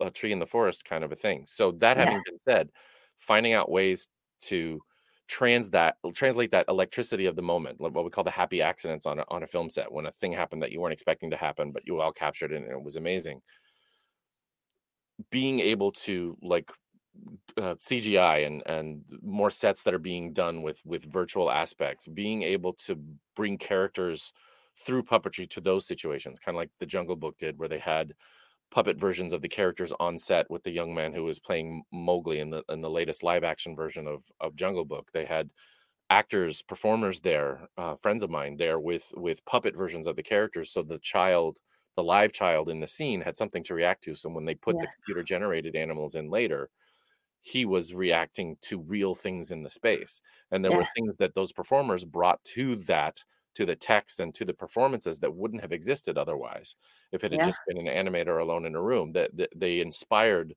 a 0.00 0.10
tree 0.10 0.32
in 0.32 0.38
the 0.38 0.46
forest 0.46 0.84
kind 0.84 1.04
of 1.04 1.12
a 1.12 1.16
thing. 1.16 1.46
So 1.46 1.72
that 1.72 1.96
Yeah. 1.96 1.96
having 1.96 2.22
been 2.24 2.38
said, 2.40 2.70
finding 3.16 3.52
out 3.52 3.70
ways 3.70 4.08
to 4.42 4.82
trans 5.28 5.70
that 5.70 5.96
translate 6.14 6.50
that 6.50 6.66
electricity 6.68 7.26
of 7.26 7.36
the 7.36 7.42
moment, 7.42 7.80
what 7.80 8.04
we 8.04 8.10
call 8.10 8.24
the 8.24 8.30
happy 8.30 8.60
accidents 8.62 9.06
on 9.06 9.20
a, 9.20 9.24
on 9.28 9.42
a 9.44 9.46
film 9.46 9.70
set 9.70 9.92
when 9.92 10.06
a 10.06 10.12
thing 10.12 10.32
happened 10.32 10.62
that 10.62 10.72
you 10.72 10.80
weren't 10.80 10.92
expecting 10.92 11.30
to 11.30 11.36
happen, 11.36 11.70
but 11.72 11.86
you 11.86 12.00
all 12.00 12.12
captured 12.12 12.52
it 12.52 12.56
and 12.62 12.70
it 12.70 12.82
was 12.82 12.96
amazing. 12.96 13.40
Being 15.30 15.60
able 15.60 15.92
to 15.92 16.36
like 16.40 16.70
uh, 17.58 17.76
CGI 17.80 18.38
and 18.46 18.62
and 18.66 19.04
more 19.22 19.50
sets 19.50 19.82
that 19.84 19.94
are 19.94 19.98
being 19.98 20.32
done 20.32 20.62
with 20.62 20.80
with 20.86 21.04
virtual 21.04 21.50
aspects, 21.50 22.06
being 22.08 22.42
able 22.42 22.72
to 22.74 22.96
bring 23.36 23.58
characters 23.58 24.32
through 24.78 25.04
puppetry 25.04 25.48
to 25.50 25.60
those 25.60 25.86
situations, 25.86 26.40
kind 26.40 26.56
of 26.56 26.60
like 26.60 26.70
the 26.80 26.86
Jungle 26.86 27.16
Book 27.16 27.38
did, 27.38 27.58
where 27.58 27.68
they 27.68 27.78
had 27.80 28.14
puppet 28.70 28.98
versions 29.00 29.32
of 29.32 29.42
the 29.42 29.48
characters 29.48 29.92
on 30.00 30.18
set 30.18 30.50
with 30.50 30.62
the 30.62 30.70
young 30.70 30.94
man 30.94 31.12
who 31.12 31.24
was 31.24 31.38
playing 31.40 31.84
Mowgli 31.92 32.38
in 32.40 32.50
the 32.50 32.64
in 32.68 32.80
the 32.82 32.90
latest 32.90 33.22
live 33.22 33.44
action 33.44 33.76
version 33.76 34.06
of 34.06 34.24
of 34.40 34.56
Jungle 34.56 34.84
Book. 34.84 35.10
They 35.12 35.24
had 35.26 35.50
actors, 36.10 36.62
performers 36.62 37.20
there, 37.20 37.68
uh, 37.78 37.96
friends 37.96 38.22
of 38.22 38.30
mine 38.30 38.56
there 38.56 38.80
with 38.80 39.12
with 39.16 39.44
puppet 39.46 39.76
versions 39.76 40.06
of 40.06 40.16
the 40.16 40.22
characters, 40.22 40.72
so 40.72 40.82
the 40.82 40.98
child, 41.00 41.58
the 41.96 42.04
live 42.04 42.32
child 42.32 42.68
in 42.68 42.80
the 42.80 42.88
scene 42.88 43.22
had 43.22 43.36
something 43.36 43.62
to 43.64 43.74
react 43.74 44.02
to. 44.04 44.14
So 44.14 44.30
when 44.30 44.44
they 44.46 44.54
put 44.56 44.80
the 44.80 44.88
computer 44.88 45.22
generated 45.24 45.76
animals 45.76 46.14
in 46.14 46.30
later, 46.30 46.70
he 47.42 47.64
was 47.64 47.94
reacting 47.94 48.56
to 48.62 48.80
real 48.80 49.14
things 49.14 49.50
in 49.50 49.62
the 49.62 49.70
space 49.70 50.20
and 50.50 50.64
there 50.64 50.72
were 50.72 50.84
things 50.84 51.16
that 51.18 51.34
those 51.34 51.52
performers 51.52 52.04
brought 52.04 52.42
to 52.44 52.76
that 52.76 53.24
to 53.54 53.66
the 53.66 53.76
text 53.76 54.20
and 54.20 54.34
to 54.34 54.44
the 54.44 54.54
performances 54.54 55.18
that 55.20 55.34
wouldn't 55.34 55.62
have 55.62 55.72
existed 55.72 56.16
otherwise 56.18 56.76
if 57.12 57.24
it 57.24 57.32
had 57.32 57.40
Yeah. 57.40 57.50
just 57.50 57.64
been 57.66 57.78
an 57.78 57.86
animator 58.06 58.40
alone 58.40 58.66
in 58.66 58.74
a 58.74 58.82
room 58.82 59.12
that, 59.12 59.36
that 59.36 59.50
they 59.54 59.80
inspired 59.80 60.54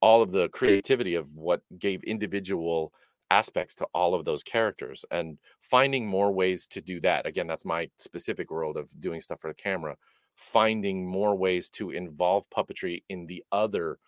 all 0.00 0.22
of 0.22 0.30
the 0.32 0.48
creativity 0.50 1.14
of 1.14 1.36
what 1.36 1.62
gave 1.78 2.02
individual 2.04 2.92
aspects 3.30 3.74
to 3.76 3.86
all 3.94 4.14
of 4.14 4.24
those 4.24 4.42
characters 4.42 5.04
and 5.10 5.38
finding 5.60 6.06
more 6.06 6.32
ways 6.32 6.66
to 6.66 6.80
do 6.80 7.00
that 7.00 7.26
again 7.26 7.46
that's 7.46 7.64
my 7.64 7.88
specific 7.98 8.50
world 8.50 8.76
of 8.76 8.90
doing 9.00 9.20
stuff 9.20 9.40
for 9.40 9.48
the 9.50 9.54
camera 9.54 9.96
finding 10.36 11.06
more 11.06 11.36
ways 11.36 11.68
to 11.68 11.90
involve 11.90 12.48
puppetry 12.50 13.04
in 13.08 13.26
the 13.26 13.44
other 13.52 13.98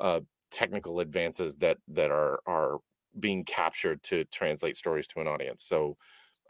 uh, 0.00 0.20
technical 0.50 1.00
advances 1.00 1.56
that 1.56 1.78
that 1.88 2.10
are 2.10 2.40
are 2.46 2.78
being 3.18 3.44
captured 3.44 4.02
to 4.02 4.24
translate 4.26 4.76
stories 4.76 5.08
to 5.08 5.20
an 5.20 5.28
audience 5.28 5.64
so 5.64 5.96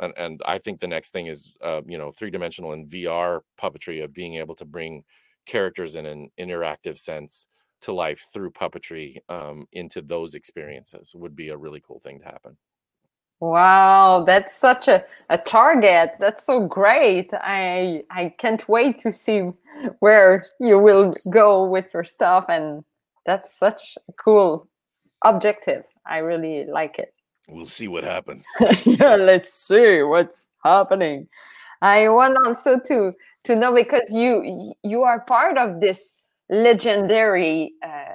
and, 0.00 0.12
and 0.16 0.40
i 0.46 0.58
think 0.58 0.80
the 0.80 0.86
next 0.86 1.10
thing 1.10 1.26
is 1.26 1.54
uh, 1.62 1.80
you 1.86 1.98
know 1.98 2.10
three-dimensional 2.10 2.72
and 2.72 2.88
vr 2.88 3.40
puppetry 3.60 4.02
of 4.02 4.12
being 4.12 4.36
able 4.36 4.54
to 4.54 4.64
bring 4.64 5.02
characters 5.46 5.96
in 5.96 6.06
an 6.06 6.28
interactive 6.38 6.98
sense 6.98 7.48
to 7.80 7.92
life 7.92 8.28
through 8.32 8.50
puppetry 8.50 9.16
um, 9.28 9.66
into 9.72 10.00
those 10.00 10.34
experiences 10.34 11.14
would 11.14 11.34
be 11.34 11.48
a 11.48 11.56
really 11.56 11.80
cool 11.80 11.98
thing 11.98 12.18
to 12.18 12.24
happen 12.24 12.56
Wow, 13.42 14.22
that's 14.24 14.54
such 14.56 14.86
a, 14.86 15.04
a 15.28 15.36
target. 15.36 16.12
That's 16.20 16.46
so 16.46 16.64
great. 16.64 17.30
I 17.34 18.04
I 18.08 18.32
can't 18.38 18.66
wait 18.68 19.00
to 19.00 19.10
see 19.10 19.50
where 19.98 20.44
you 20.60 20.78
will 20.78 21.12
go 21.28 21.64
with 21.64 21.92
your 21.92 22.04
stuff 22.04 22.44
and 22.48 22.84
that's 23.26 23.52
such 23.52 23.98
a 24.08 24.12
cool 24.12 24.68
objective. 25.24 25.82
I 26.06 26.18
really 26.18 26.66
like 26.66 27.00
it. 27.00 27.14
We'll 27.48 27.66
see 27.66 27.88
what 27.88 28.04
happens 28.04 28.46
yeah, 28.84 29.16
let's 29.16 29.52
see 29.52 30.02
what's 30.02 30.46
happening. 30.64 31.28
I 31.80 32.08
want 32.08 32.38
also 32.46 32.78
to 32.78 33.12
to 33.44 33.56
know 33.56 33.74
because 33.74 34.12
you 34.12 34.72
you 34.82 35.02
are 35.02 35.20
part 35.20 35.58
of 35.58 35.80
this 35.80 36.16
legendary 36.48 37.72
uh, 37.82 38.14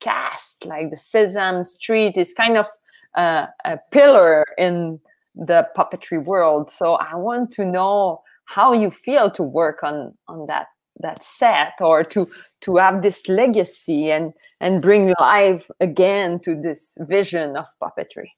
cast, 0.00 0.64
like 0.64 0.90
the 0.90 0.96
Sesame 0.96 1.64
Street 1.64 2.16
is 2.16 2.32
kind 2.32 2.56
of 2.56 2.66
uh, 3.14 3.46
a 3.64 3.78
pillar 3.90 4.44
in 4.56 4.98
the 5.34 5.68
puppetry 5.76 6.22
world. 6.22 6.70
So 6.70 6.94
I 6.94 7.14
want 7.14 7.52
to 7.52 7.64
know 7.64 8.22
how 8.44 8.72
you 8.72 8.90
feel 8.90 9.30
to 9.32 9.42
work 9.42 9.82
on 9.82 10.14
on 10.28 10.46
that 10.46 10.68
that 11.00 11.22
set 11.22 11.74
or 11.80 12.04
to 12.04 12.28
to 12.62 12.76
have 12.76 13.02
this 13.02 13.28
legacy 13.28 14.10
and 14.10 14.32
and 14.60 14.80
bring 14.80 15.12
life 15.20 15.70
again 15.80 16.40
to 16.40 16.54
this 16.54 16.96
vision 17.02 17.56
of 17.56 17.66
puppetry. 17.82 18.30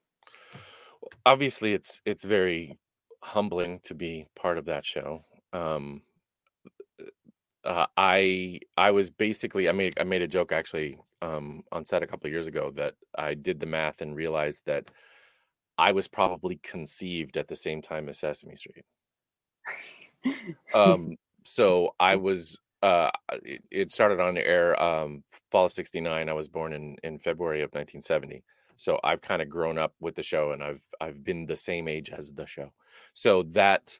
Obviously 1.26 1.72
it's 1.72 2.00
it's 2.04 2.24
very 2.24 2.78
humbling 3.22 3.80
to 3.82 3.94
be 3.94 4.26
part 4.36 4.58
of 4.58 4.66
that 4.66 4.84
show 4.84 5.24
um 5.52 6.02
uh, 7.64 7.86
i 7.96 8.60
i 8.76 8.90
was 8.90 9.10
basically 9.10 9.68
i 9.68 9.72
made 9.72 9.94
i 9.98 10.04
made 10.04 10.22
a 10.22 10.28
joke 10.28 10.52
actually 10.52 10.98
um 11.22 11.62
on 11.72 11.84
set 11.84 12.02
a 12.02 12.06
couple 12.06 12.26
of 12.26 12.32
years 12.32 12.46
ago 12.46 12.70
that 12.70 12.94
i 13.16 13.34
did 13.34 13.58
the 13.58 13.66
math 13.66 14.02
and 14.02 14.14
realized 14.14 14.62
that 14.66 14.90
i 15.78 15.92
was 15.92 16.06
probably 16.06 16.56
conceived 16.62 17.36
at 17.36 17.48
the 17.48 17.56
same 17.56 17.80
time 17.80 18.08
as 18.08 18.18
sesame 18.18 18.56
street. 18.56 18.84
Um 20.72 21.16
so 21.44 21.94
i 22.00 22.16
was 22.16 22.58
uh 22.82 23.10
it, 23.44 23.62
it 23.70 23.90
started 23.90 24.20
on 24.20 24.36
air 24.36 24.80
um 24.82 25.22
fall 25.50 25.66
of 25.66 25.72
69 25.72 26.28
i 26.28 26.32
was 26.32 26.48
born 26.48 26.72
in 26.72 26.96
in 27.02 27.18
february 27.18 27.60
of 27.60 27.68
1970 27.68 28.42
so 28.76 28.98
i've 29.04 29.20
kind 29.20 29.42
of 29.42 29.48
grown 29.48 29.78
up 29.78 29.94
with 30.00 30.14
the 30.14 30.22
show 30.22 30.52
and 30.52 30.62
i've 30.62 30.84
i've 31.00 31.22
been 31.24 31.46
the 31.46 31.56
same 31.56 31.88
age 31.88 32.10
as 32.10 32.32
the 32.32 32.46
show 32.46 32.72
so 33.14 33.42
that 33.42 33.98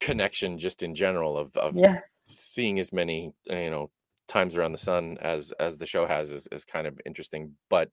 connection 0.00 0.58
just 0.58 0.82
in 0.82 0.94
general 0.94 1.36
of 1.36 1.56
of 1.56 1.76
Yeah. 1.76 2.00
seeing 2.16 2.78
as 2.78 2.92
many 2.92 3.32
uh, 3.50 3.56
you 3.56 3.70
know 3.70 3.90
times 4.28 4.56
around 4.56 4.72
the 4.72 4.78
sun 4.78 5.18
as 5.20 5.52
as 5.52 5.78
the 5.78 5.86
show 5.86 6.06
has 6.06 6.30
is, 6.30 6.48
is 6.52 6.64
kind 6.64 6.86
of 6.86 7.00
interesting 7.04 7.56
but 7.68 7.90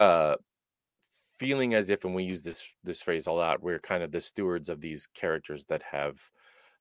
uh 0.00 0.36
feeling 1.38 1.74
as 1.74 1.90
if 1.90 2.04
and 2.04 2.14
we 2.14 2.22
use 2.24 2.42
this 2.42 2.72
this 2.82 3.02
phrase 3.02 3.26
a 3.26 3.32
lot 3.32 3.62
we're 3.62 3.78
kind 3.78 4.02
of 4.02 4.10
the 4.10 4.20
stewards 4.20 4.68
of 4.68 4.80
these 4.80 5.06
characters 5.06 5.64
that 5.66 5.82
have 5.82 6.30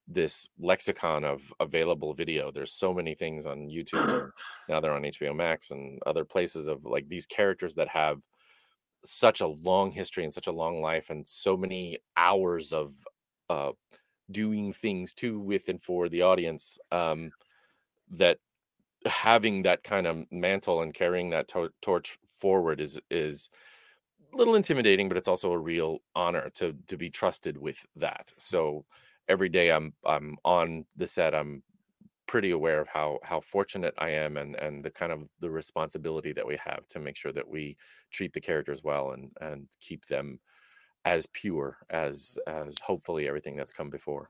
this 0.07 0.47
lexicon 0.59 1.23
of 1.23 1.51
available 1.59 2.13
video 2.13 2.51
there's 2.51 2.71
so 2.71 2.93
many 2.93 3.15
things 3.15 3.45
on 3.45 3.67
youtube 3.69 4.31
now 4.69 4.79
they're 4.79 4.93
on 4.93 5.01
hbo 5.03 5.35
max 5.35 5.71
and 5.71 5.99
other 6.05 6.23
places 6.23 6.67
of 6.67 6.85
like 6.85 7.07
these 7.09 7.25
characters 7.25 7.75
that 7.75 7.87
have 7.89 8.21
such 9.05 9.41
a 9.41 9.47
long 9.47 9.91
history 9.91 10.23
and 10.23 10.33
such 10.33 10.47
a 10.47 10.51
long 10.51 10.81
life 10.81 11.09
and 11.09 11.27
so 11.27 11.57
many 11.57 11.99
hours 12.17 12.73
of 12.73 12.93
uh 13.49 13.71
doing 14.31 14.73
things 14.73 15.13
to 15.13 15.39
with 15.39 15.69
and 15.69 15.81
for 15.81 16.09
the 16.09 16.21
audience 16.21 16.77
um 16.91 17.31
that 18.09 18.37
having 19.05 19.63
that 19.63 19.83
kind 19.83 20.07
of 20.07 20.25
mantle 20.31 20.81
and 20.81 20.93
carrying 20.93 21.29
that 21.31 21.47
tor- 21.47 21.71
torch 21.81 22.17
forward 22.27 22.81
is 22.81 22.99
is 23.11 23.49
a 24.33 24.37
little 24.37 24.55
intimidating 24.55 25.07
but 25.07 25.17
it's 25.17 25.27
also 25.27 25.51
a 25.51 25.57
real 25.57 25.99
honor 26.15 26.49
to 26.51 26.75
to 26.87 26.97
be 26.97 27.09
trusted 27.09 27.57
with 27.57 27.85
that. 27.95 28.33
So 28.37 28.85
every 29.27 29.49
day 29.49 29.71
i'm 29.71 29.93
i'm 30.05 30.37
on 30.45 30.85
the 30.95 31.07
set 31.07 31.33
i'm 31.33 31.63
pretty 32.27 32.51
aware 32.51 32.81
of 32.81 32.87
how 32.87 33.19
how 33.23 33.39
fortunate 33.39 33.93
i 33.99 34.09
am 34.09 34.37
and 34.37 34.55
and 34.55 34.83
the 34.83 34.91
kind 34.91 35.11
of 35.11 35.27
the 35.39 35.49
responsibility 35.49 36.33
that 36.33 36.45
we 36.45 36.57
have 36.57 36.87
to 36.87 36.99
make 36.99 37.15
sure 37.15 37.31
that 37.31 37.47
we 37.47 37.75
treat 38.11 38.33
the 38.33 38.41
characters 38.41 38.83
well 38.83 39.11
and 39.11 39.31
and 39.41 39.67
keep 39.79 40.05
them 40.05 40.39
as 41.05 41.27
pure 41.27 41.77
as 41.91 42.37
as 42.47 42.79
hopefully 42.79 43.27
everything 43.27 43.55
that's 43.55 43.71
come 43.71 43.89
before 43.89 44.29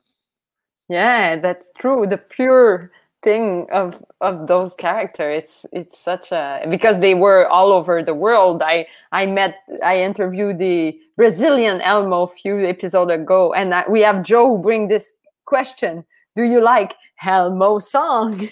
Yeah, 0.90 1.38
that's 1.38 1.72
true. 1.80 2.06
The 2.08 2.18
pure 2.18 2.92
thing 3.24 3.68
of 3.72 4.04
of 4.22 4.48
those 4.48 4.76
characters, 4.76 5.44
it's 5.44 5.66
it's 5.72 6.00
such 6.00 6.32
a 6.32 6.66
because 6.70 7.00
they 7.00 7.16
were 7.16 7.48
all 7.48 7.72
over 7.74 8.04
the 8.04 8.14
world. 8.14 8.62
I 8.62 8.88
I 9.12 9.26
met 9.26 9.58
I 9.84 10.02
interviewed 10.02 10.60
the 10.60 11.00
Brazilian 11.18 11.82
Elmo 11.82 12.24
a 12.24 12.28
few 12.28 12.66
episodes 12.66 13.12
ago, 13.12 13.54
and 13.54 13.74
I, 13.74 13.86
we 13.90 14.02
have 14.02 14.24
Joe 14.24 14.58
bring 14.58 14.88
this 14.88 15.14
question: 15.46 16.06
Do 16.36 16.44
you 16.44 16.62
like 16.62 16.96
Elmo 17.24 17.80
song? 17.80 18.50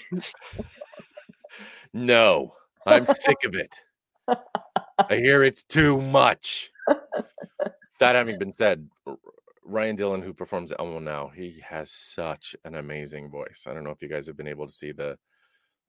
no 1.93 2.53
i'm 2.87 3.05
sick 3.05 3.37
of 3.45 3.53
it. 3.53 3.83
I 4.27 5.15
hear 5.15 5.43
it's 5.43 5.63
too 5.63 6.01
much. 6.01 6.71
That 7.99 8.15
having 8.15 8.39
been 8.39 8.51
said 8.51 8.89
ryan 9.65 9.95
dillon 9.95 10.21
who 10.21 10.33
performs 10.33 10.73
elmo 10.77 10.99
now 10.99 11.29
he 11.29 11.61
has 11.65 11.91
such 11.91 12.55
an 12.65 12.75
amazing 12.75 13.29
voice. 13.29 13.65
I 13.67 13.73
don't 13.73 13.83
know 13.83 13.91
if 13.91 14.01
you 14.01 14.09
guys 14.09 14.27
have 14.27 14.37
been 14.37 14.47
able 14.47 14.67
to 14.67 14.73
see 14.73 14.91
the 14.91 15.17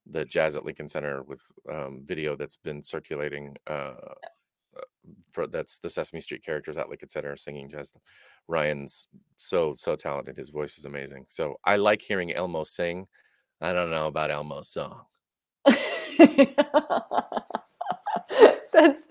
the 0.07 0.25
jazz 0.25 0.55
at 0.57 0.65
lincoln 0.65 0.89
center 0.89 1.23
with 1.23 1.43
um, 1.73 2.03
video 2.05 2.37
that's 2.37 2.57
been 2.57 2.83
circulating 2.83 3.57
uh, 3.67 3.95
for 5.31 5.47
that's 5.47 5.79
the 5.79 5.91
sesame 5.91 6.21
street 6.21 6.45
characters 6.45 6.79
at 6.79 6.89
lincoln 6.89 7.09
center 7.09 7.37
singing 7.37 7.69
jazz 7.69 7.93
ryan's 8.49 9.09
so 9.37 9.75
so 9.77 9.97
talented 9.97 10.37
his 10.37 10.51
voice 10.51 10.79
is 10.79 10.85
amazing. 10.85 11.25
So 11.29 11.57
i 11.65 11.77
like 11.77 12.03
hearing 12.03 12.33
elmo 12.33 12.65
sing. 12.65 13.07
I 13.61 13.73
don't 13.73 13.91
know 13.91 14.07
about 14.07 14.31
elmo's 14.31 14.69
song. 14.69 15.05
That's 18.73 19.07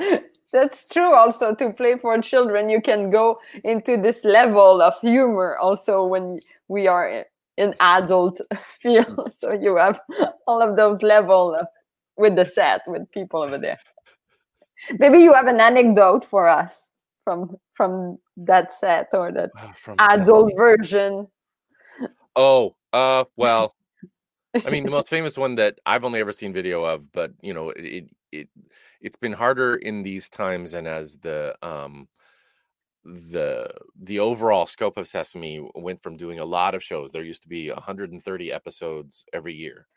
that's 0.51 0.85
true 0.89 1.15
also 1.15 1.55
to 1.55 1.71
play 1.73 1.97
for 1.97 2.21
children 2.21 2.69
you 2.69 2.81
can 2.81 3.09
go 3.09 3.39
into 3.63 3.97
this 3.97 4.23
level 4.23 4.81
of 4.81 4.93
humor 5.01 5.57
also 5.57 6.05
when 6.05 6.39
we 6.67 6.85
are 6.85 7.25
in 7.57 7.73
adult 7.79 8.39
mm. 8.53 8.59
field. 8.79 9.31
So 9.35 9.53
you 9.53 9.75
have 9.77 9.99
all 10.47 10.61
of 10.61 10.75
those 10.75 11.01
level 11.01 11.55
of, 11.55 11.67
with 12.17 12.35
the 12.35 12.45
set 12.45 12.81
with 12.87 13.11
people 13.11 13.41
over 13.41 13.57
there 13.57 13.79
maybe 14.99 15.19
you 15.19 15.33
have 15.33 15.47
an 15.47 15.59
anecdote 15.59 16.23
for 16.23 16.47
us 16.47 16.87
from 17.23 17.55
from 17.73 18.17
that 18.35 18.71
set 18.71 19.07
or 19.13 19.31
that 19.31 19.51
From 19.75 19.95
adult 19.99 20.49
Sesame. 20.49 20.55
version 20.55 21.27
Oh, 22.35 22.75
uh, 22.91 23.25
well, 23.35 23.75
I 24.65 24.69
mean, 24.69 24.85
the 24.85 24.91
most 24.91 25.09
famous 25.09 25.37
one 25.37 25.55
that 25.55 25.79
I've 25.85 26.03
only 26.03 26.19
ever 26.19 26.31
seen 26.31 26.53
video 26.53 26.83
of, 26.83 27.11
but 27.11 27.31
you 27.41 27.53
know, 27.53 27.69
it 27.71 28.09
it 28.31 28.49
it's 29.01 29.15
been 29.15 29.33
harder 29.33 29.75
in 29.75 30.03
these 30.03 30.29
times, 30.29 30.73
and 30.73 30.87
as 30.87 31.17
the 31.17 31.55
um 31.61 32.07
the 33.05 33.69
the 33.99 34.19
overall 34.19 34.65
scope 34.65 34.97
of 34.97 35.07
Sesame 35.07 35.67
went 35.75 36.01
from 36.01 36.17
doing 36.17 36.39
a 36.39 36.45
lot 36.45 36.75
of 36.75 36.83
shows. 36.83 37.11
There 37.11 37.23
used 37.23 37.43
to 37.43 37.49
be 37.49 37.69
130 37.69 38.51
episodes 38.51 39.25
every 39.33 39.53
year, 39.53 39.87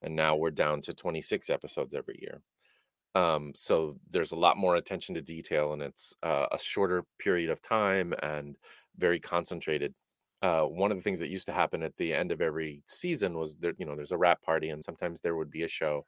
and 0.00 0.16
now 0.16 0.36
we're 0.36 0.50
down 0.50 0.80
to 0.82 0.94
26 0.94 1.50
episodes 1.50 1.94
every 1.94 2.18
year. 2.22 2.40
Um, 3.14 3.52
so 3.54 3.96
there's 4.10 4.32
a 4.32 4.36
lot 4.36 4.56
more 4.56 4.76
attention 4.76 5.14
to 5.14 5.22
detail, 5.22 5.72
and 5.72 5.82
it's 5.82 6.14
uh, 6.22 6.46
a 6.50 6.58
shorter 6.58 7.04
period 7.18 7.50
of 7.50 7.60
time 7.60 8.14
and 8.22 8.56
very 8.96 9.20
concentrated. 9.20 9.94
Uh, 10.40 10.62
one 10.62 10.90
of 10.90 10.96
the 10.96 11.02
things 11.02 11.20
that 11.20 11.28
used 11.28 11.46
to 11.46 11.52
happen 11.52 11.82
at 11.82 11.96
the 11.96 12.12
end 12.12 12.32
of 12.32 12.40
every 12.40 12.82
season 12.88 13.38
was 13.38 13.54
there, 13.56 13.74
you 13.78 13.86
know, 13.86 13.94
there's 13.94 14.12
a 14.12 14.18
wrap 14.18 14.42
party, 14.42 14.70
and 14.70 14.82
sometimes 14.82 15.20
there 15.20 15.36
would 15.36 15.50
be 15.50 15.62
a 15.62 15.68
show, 15.68 16.04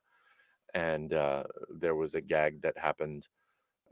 and 0.75 1.13
uh, 1.15 1.45
there 1.79 1.95
was 1.95 2.15
a 2.15 2.21
gag 2.21 2.63
that 2.63 2.77
happened 2.79 3.29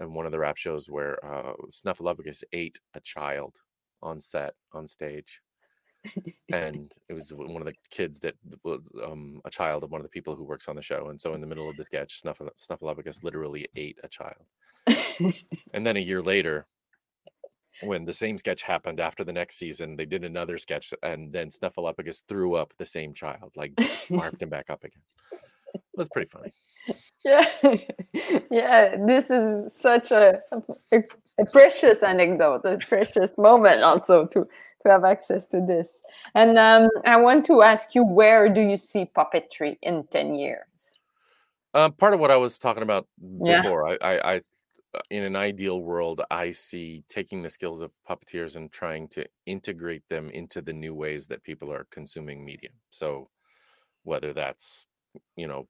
in 0.00 0.14
one 0.14 0.26
of 0.26 0.32
the 0.32 0.38
wrap 0.38 0.56
shows 0.56 0.88
where 0.88 1.24
uh, 1.24 1.52
Snuffleupagus 1.70 2.42
ate 2.52 2.80
a 2.94 3.00
child 3.00 3.56
on 4.02 4.20
set 4.20 4.54
on 4.72 4.86
stage, 4.86 5.40
and 6.52 6.92
it 7.08 7.14
was 7.14 7.32
one 7.32 7.62
of 7.62 7.66
the 7.66 7.74
kids 7.90 8.20
that 8.20 8.34
was 8.64 8.88
um, 9.04 9.40
a 9.44 9.50
child 9.50 9.84
of 9.84 9.90
one 9.90 10.00
of 10.00 10.04
the 10.04 10.10
people 10.10 10.34
who 10.34 10.44
works 10.44 10.68
on 10.68 10.76
the 10.76 10.82
show, 10.82 11.08
and 11.08 11.20
so 11.20 11.34
in 11.34 11.40
the 11.40 11.46
middle 11.46 11.68
of 11.68 11.76
the 11.76 11.84
sketch, 11.84 12.20
Snuffle- 12.20 12.50
Snuffleupagus 12.56 13.22
literally 13.22 13.68
ate 13.76 13.98
a 14.02 14.08
child, 14.08 14.46
and 15.74 15.86
then 15.86 15.96
a 15.96 16.00
year 16.00 16.22
later 16.22 16.66
when 17.82 18.04
the 18.04 18.12
same 18.12 18.38
sketch 18.38 18.62
happened 18.62 19.00
after 19.00 19.24
the 19.24 19.32
next 19.32 19.56
season, 19.56 19.96
they 19.96 20.04
did 20.04 20.24
another 20.24 20.58
sketch, 20.58 20.92
and 21.02 21.32
then 21.32 21.48
Snuffleupagus 21.48 22.22
threw 22.28 22.54
up 22.54 22.72
the 22.78 22.86
same 22.86 23.14
child, 23.14 23.52
like 23.56 23.72
marked 24.10 24.42
him 24.42 24.50
back 24.50 24.70
up 24.70 24.84
again. 24.84 25.02
It 25.74 25.80
was 25.96 26.08
pretty 26.08 26.28
funny. 26.28 26.52
Yeah 27.24 27.46
yeah 28.50 28.96
this 29.06 29.30
is 29.30 29.74
such 29.74 30.10
a, 30.10 30.40
a, 30.92 31.02
a 31.38 31.44
precious 31.46 32.02
anecdote 32.02 32.62
a 32.64 32.78
precious 32.78 33.36
moment 33.38 33.82
also 33.82 34.26
to 34.26 34.46
to 34.80 34.88
have 34.88 35.04
access 35.04 35.46
to 35.46 35.64
this 35.64 36.02
and 36.34 36.58
um, 36.58 36.88
i 37.04 37.16
want 37.16 37.44
to 37.46 37.62
ask 37.62 37.94
you 37.94 38.04
where 38.04 38.48
do 38.48 38.60
you 38.60 38.76
see 38.76 39.04
puppetry 39.16 39.76
in 39.82 40.04
10 40.10 40.34
years 40.34 40.66
Uh, 41.74 41.88
part 41.88 42.12
of 42.14 42.20
what 42.20 42.30
I 42.30 42.36
was 42.36 42.58
talking 42.58 42.82
about 42.82 43.06
Yeah. 43.18 43.62
before, 43.62 43.88
I, 43.88 43.96
I, 44.02 44.34
I, 44.34 44.40
uh, 44.94 45.00
in 45.10 45.22
an 45.22 45.36
ideal 45.36 45.80
world, 45.80 46.20
I 46.30 46.50
see 46.50 47.02
taking 47.08 47.40
the 47.42 47.48
skills 47.48 47.80
of 47.80 47.92
puppeteers 48.06 48.56
and 48.56 48.70
trying 48.70 49.08
to 49.08 49.24
integrate 49.46 50.06
them 50.10 50.28
into 50.30 50.60
the 50.60 50.74
new 50.74 50.94
ways 50.94 51.26
that 51.28 51.42
people 51.42 51.72
are 51.72 51.86
consuming 51.90 52.44
media. 52.44 52.70
So, 52.90 53.30
whether 54.04 54.34
that's, 54.34 54.84
you 55.36 55.46
know, 55.46 55.66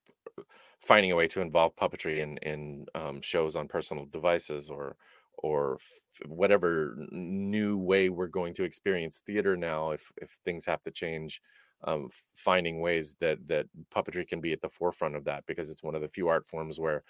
finding 0.83 1.13
a 1.13 1.17
way 1.17 1.29
to 1.29 1.41
involve 1.41 1.77
puppetry 1.77 2.19
in 2.19 2.39
in 2.39 2.87
um, 2.95 3.21
shows 3.23 3.57
on 3.57 3.69
personal 3.69 4.07
devices 4.07 4.71
or 4.71 4.97
or 5.39 5.77
f- 5.77 6.29
whatever 6.29 6.95
new 7.11 7.79
way 7.79 8.09
we're 8.09 8.27
going 8.29 8.55
to 8.55 8.65
experience 8.65 9.21
theater 9.21 9.57
now 9.57 9.91
if 9.91 10.13
if 10.21 10.31
things 10.45 10.67
have 10.67 10.83
to 10.83 10.91
change 10.91 11.41
um, 11.85 12.09
finding 12.37 12.81
ways 12.81 13.15
that 13.21 13.47
that 13.47 13.67
puppetry 13.91 14.27
can 14.27 14.41
be 14.41 14.53
at 14.53 14.61
the 14.61 14.69
forefront 14.71 15.17
of 15.17 15.25
that 15.25 15.45
because 15.47 15.71
it's 15.71 15.83
one 15.83 15.95
of 15.95 16.03
the 16.03 16.09
few 16.09 16.29
art 16.29 16.47
forms 16.49 16.79
where 16.81 17.03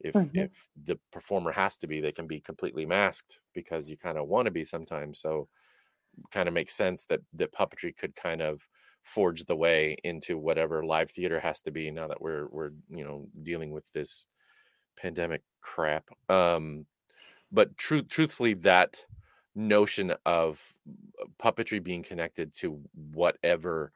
if 0.00 0.14
Mhm. 0.14 0.48
if 0.52 0.68
the 0.76 0.98
performer 1.12 1.52
has 1.52 1.76
to 1.78 1.86
be 1.86 2.00
they 2.00 2.12
can 2.12 2.26
be 2.26 2.40
completely 2.40 2.86
masked 2.86 3.40
because 3.54 3.90
you 3.90 3.96
kind 3.96 4.18
of 4.18 4.28
want 4.28 4.46
to 4.46 4.50
be 4.52 4.64
sometimes 4.64 5.18
so 5.20 5.48
kind 6.30 6.48
of 6.48 6.54
makes 6.54 6.74
sense 6.74 7.04
that 7.06 7.20
that 7.32 7.52
puppetry 7.52 7.96
could 7.96 8.14
kind 8.16 8.42
of 8.42 8.68
forge 9.06 9.44
the 9.44 9.54
way 9.54 9.96
into 10.02 10.36
whatever 10.36 10.84
live 10.84 11.10
theater 11.12 11.38
has 11.38 11.62
to 11.62 11.70
be 11.70 11.92
now 11.92 12.08
that 12.08 12.20
we're 12.20 12.48
we're 12.48 12.70
you 12.90 13.04
know 13.04 13.24
dealing 13.44 13.70
with 13.70 13.90
this 13.92 14.26
pandemic 15.00 15.42
crap 15.62 16.10
um 16.28 16.84
but 17.52 17.76
truth 17.76 18.08
truthfully 18.08 18.52
that 18.52 18.96
notion 19.54 20.12
of 20.26 20.60
uh, 21.22 21.26
puppetry 21.40 21.82
being 21.82 22.02
connected 22.02 22.52
to 22.52 22.80
whatever 23.12 23.92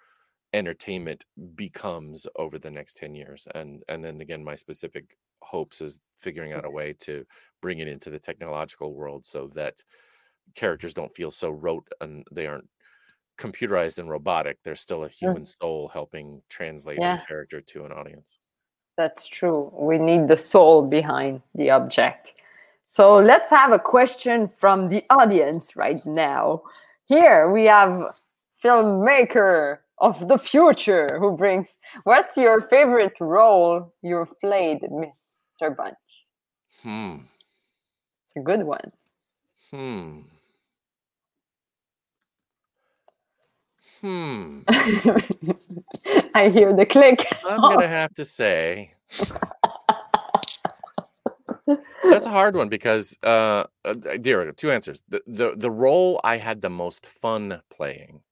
entertainment 0.52 1.24
becomes 1.56 2.28
over 2.36 2.56
the 2.56 2.70
next 2.70 2.96
10 2.96 3.16
years 3.16 3.48
and 3.56 3.82
and 3.88 4.04
then 4.04 4.20
again 4.20 4.44
my 4.44 4.54
specific 4.54 5.16
hopes 5.42 5.80
is 5.80 5.98
figuring 6.16 6.52
out 6.52 6.64
a 6.64 6.70
way 6.70 6.94
to 6.96 7.24
bring 7.60 7.80
it 7.80 7.88
into 7.88 8.10
the 8.10 8.18
technological 8.18 8.94
world 8.94 9.26
so 9.26 9.48
that 9.48 9.82
characters 10.54 10.94
don't 10.94 11.14
feel 11.16 11.32
so 11.32 11.50
rote 11.50 11.88
and 12.00 12.24
they 12.30 12.46
aren't 12.46 12.68
computerized 13.40 13.98
and 13.98 14.08
robotic 14.10 14.56
there's 14.62 14.80
still 14.80 15.04
a 15.04 15.08
human 15.08 15.44
soul 15.46 15.88
helping 15.88 16.42
translate 16.48 16.98
Yeah. 17.00 17.16
the 17.16 17.26
character 17.26 17.60
to 17.72 17.84
an 17.86 17.92
audience 17.92 18.38
That's 19.00 19.26
true. 19.38 19.72
We 19.88 19.96
need 19.98 20.28
the 20.28 20.36
soul 20.36 20.82
behind 20.98 21.40
the 21.54 21.70
object. 21.70 22.34
So 22.86 23.04
let's 23.30 23.48
have 23.50 23.72
a 23.72 23.78
question 23.78 24.38
from 24.62 24.88
the 24.92 25.02
audience 25.08 25.74
right 25.84 26.04
now. 26.04 26.62
Here 27.06 27.48
we 27.50 27.64
have 27.66 27.92
filmmaker 28.62 29.78
of 29.98 30.28
the 30.28 30.36
future 30.38 31.06
who 31.20 31.30
brings 31.42 31.78
what's 32.04 32.36
your 32.36 32.60
favorite 32.68 33.16
role 33.20 33.94
you've 34.02 34.34
played, 34.40 34.80
Mr. 35.02 35.74
Bunch? 35.78 35.96
hmm 36.82 37.16
It's 38.24 38.36
a 38.36 38.40
good 38.50 38.62
one. 38.76 38.90
hmm 39.70 40.20
hmm 44.00 44.60
I 46.34 46.48
hear 46.48 46.74
the 46.74 46.86
click. 46.86 47.26
i'm 47.44 47.66
gonna 47.68 47.86
have 47.88 48.14
to 48.14 48.24
say 48.24 48.94
That's 52.08 52.26
a 52.26 52.30
hard 52.30 52.56
one 52.56 52.68
because, 52.68 53.16
uh, 53.22 53.64
uh, 53.84 53.94
dear, 54.20 54.50
two 54.52 54.70
answers. 54.70 55.02
The, 55.08 55.22
the 55.26 55.54
the 55.56 55.70
role 55.70 56.20
I 56.24 56.36
had 56.38 56.60
the 56.62 56.70
most 56.70 57.06
fun 57.06 57.60
playing 57.70 58.22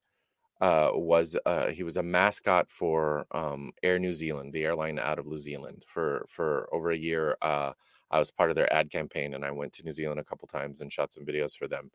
uh, 0.60 0.90
was 0.94 1.36
uh, 1.46 1.68
he 1.70 1.82
was 1.84 1.96
a 1.96 2.02
mascot 2.02 2.70
for 2.70 3.26
um, 3.32 3.72
Air 3.82 3.98
New 3.98 4.12
Zealand, 4.12 4.52
the 4.52 4.64
airline 4.64 4.98
out 4.98 5.18
of 5.18 5.26
New 5.26 5.38
Zealand. 5.38 5.84
For 5.86 6.26
for 6.28 6.68
over 6.72 6.90
a 6.92 6.96
year, 6.98 7.36
uh, 7.42 7.72
I 8.10 8.18
was 8.18 8.30
part 8.30 8.50
of 8.50 8.56
their 8.56 8.72
ad 8.72 8.90
campaign, 8.90 9.34
and 9.34 9.44
I 9.44 9.50
went 9.52 9.72
to 9.74 9.84
New 9.84 9.92
Zealand 9.92 10.20
a 10.20 10.24
couple 10.24 10.48
times 10.48 10.80
and 10.80 10.92
shot 10.92 11.12
some 11.12 11.26
videos 11.26 11.56
for 11.56 11.68
them. 11.68 11.90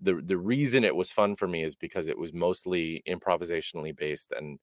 The 0.00 0.14
The 0.16 0.36
reason 0.38 0.84
it 0.84 0.96
was 0.96 1.12
fun 1.12 1.36
for 1.36 1.48
me 1.48 1.62
is 1.62 1.74
because 1.76 2.08
it 2.08 2.18
was 2.18 2.32
mostly 2.32 3.02
improvisationally 3.08 3.96
based, 3.96 4.32
and 4.32 4.58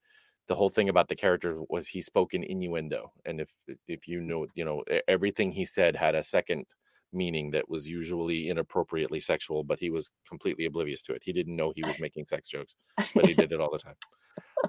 the 0.48 0.56
whole 0.56 0.70
thing 0.70 0.90
about 0.90 1.08
the 1.10 1.16
character 1.16 1.62
was 1.70 1.88
he 1.88 2.02
spoke 2.02 2.34
in 2.34 2.44
innuendo, 2.44 3.14
and 3.26 3.42
if 3.42 3.52
if 3.88 4.08
you 4.08 4.22
know, 4.22 4.48
you 4.56 4.66
know, 4.66 4.84
everything 5.08 5.52
he 5.52 5.66
said 5.66 5.96
had 5.96 6.16
a 6.16 6.24
second 6.24 6.66
meaning 7.14 7.52
that 7.52 7.70
was 7.70 7.88
usually 7.88 8.50
inappropriately 8.50 9.20
sexual, 9.20 9.64
but 9.64 9.80
he 9.80 9.90
was 9.92 10.10
completely 10.28 10.66
oblivious 10.66 11.02
to 11.04 11.14
it. 11.14 11.22
He 11.24 11.32
didn't 11.34 11.56
know 11.56 11.72
he 11.76 11.84
was 11.84 12.00
making 12.00 12.26
sex 12.28 12.48
jokes, 12.50 12.76
but 13.16 13.26
he 13.28 13.34
did 13.36 13.52
it 13.52 13.62
all 13.62 13.72
the 13.72 13.78
time. 13.80 13.96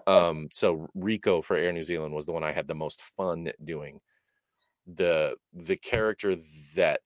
Um, 0.06 0.48
so 0.52 0.88
Rico 0.94 1.42
for 1.42 1.56
Air 1.56 1.72
New 1.72 1.82
Zealand 1.82 2.14
was 2.14 2.26
the 2.26 2.32
one 2.32 2.44
I 2.44 2.52
had 2.52 2.68
the 2.68 2.74
most 2.74 3.02
fun 3.02 3.52
doing. 3.64 4.00
The 4.86 5.36
the 5.52 5.76
character 5.76 6.36
that 6.76 7.02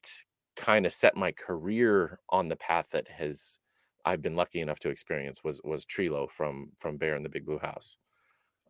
kind 0.58 0.84
of 0.84 0.92
set 0.92 1.16
my 1.16 1.32
career 1.32 2.18
on 2.28 2.48
the 2.48 2.56
path 2.56 2.90
that 2.90 3.08
has 3.08 3.60
I've 4.04 4.22
been 4.22 4.36
lucky 4.36 4.60
enough 4.60 4.80
to 4.80 4.90
experience 4.90 5.44
was 5.44 5.60
was 5.64 5.86
Treelo 5.86 6.30
from 6.30 6.70
from 6.76 6.96
Bear 6.98 7.16
in 7.16 7.22
the 7.22 7.28
Big 7.28 7.46
Blue 7.46 7.58
House. 7.58 7.96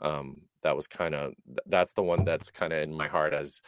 Um, 0.01 0.43
that 0.63 0.77
was 0.77 0.87
kind 0.87 1.15
of 1.15 1.33
that's 1.67 1.93
the 1.95 2.03
one 2.03 2.25
that's 2.25 2.51
kind 2.51 2.73
of 2.73 2.83
in 2.83 2.93
my 2.93 3.09
heart 3.09 3.33
as 3.33 3.61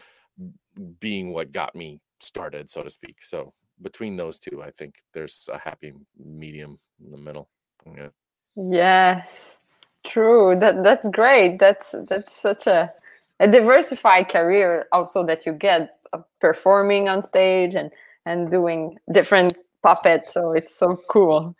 being 1.00 1.32
what 1.32 1.52
got 1.52 1.74
me 1.74 2.00
started, 2.20 2.70
so 2.70 2.82
to 2.82 2.90
speak. 2.90 3.22
So 3.22 3.52
between 3.82 4.16
those 4.16 4.38
two, 4.38 4.62
I 4.62 4.70
think 4.70 4.96
there's 5.14 5.48
a 5.52 5.58
happy 5.58 5.92
medium 6.22 6.78
in 7.04 7.10
the 7.10 7.16
middle. 7.16 7.48
Yeah. 7.86 8.08
Yes, 8.56 9.56
true. 10.04 10.56
That 10.58 10.82
that's 10.84 11.08
great. 11.08 11.58
That's 11.58 11.94
that's 12.08 12.34
such 12.34 12.66
a 12.66 12.92
a 13.40 13.48
diversified 13.48 14.28
career 14.28 14.86
also 14.92 15.24
that 15.26 15.46
you 15.46 15.52
get 15.52 15.96
of 16.12 16.24
performing 16.40 17.08
on 17.08 17.22
stage 17.22 17.74
and 17.74 17.90
and 18.26 18.50
doing 18.50 18.96
different 19.12 19.54
puppets. 19.82 20.34
So 20.34 20.52
it's 20.52 20.76
so 20.76 21.00
cool. 21.08 21.54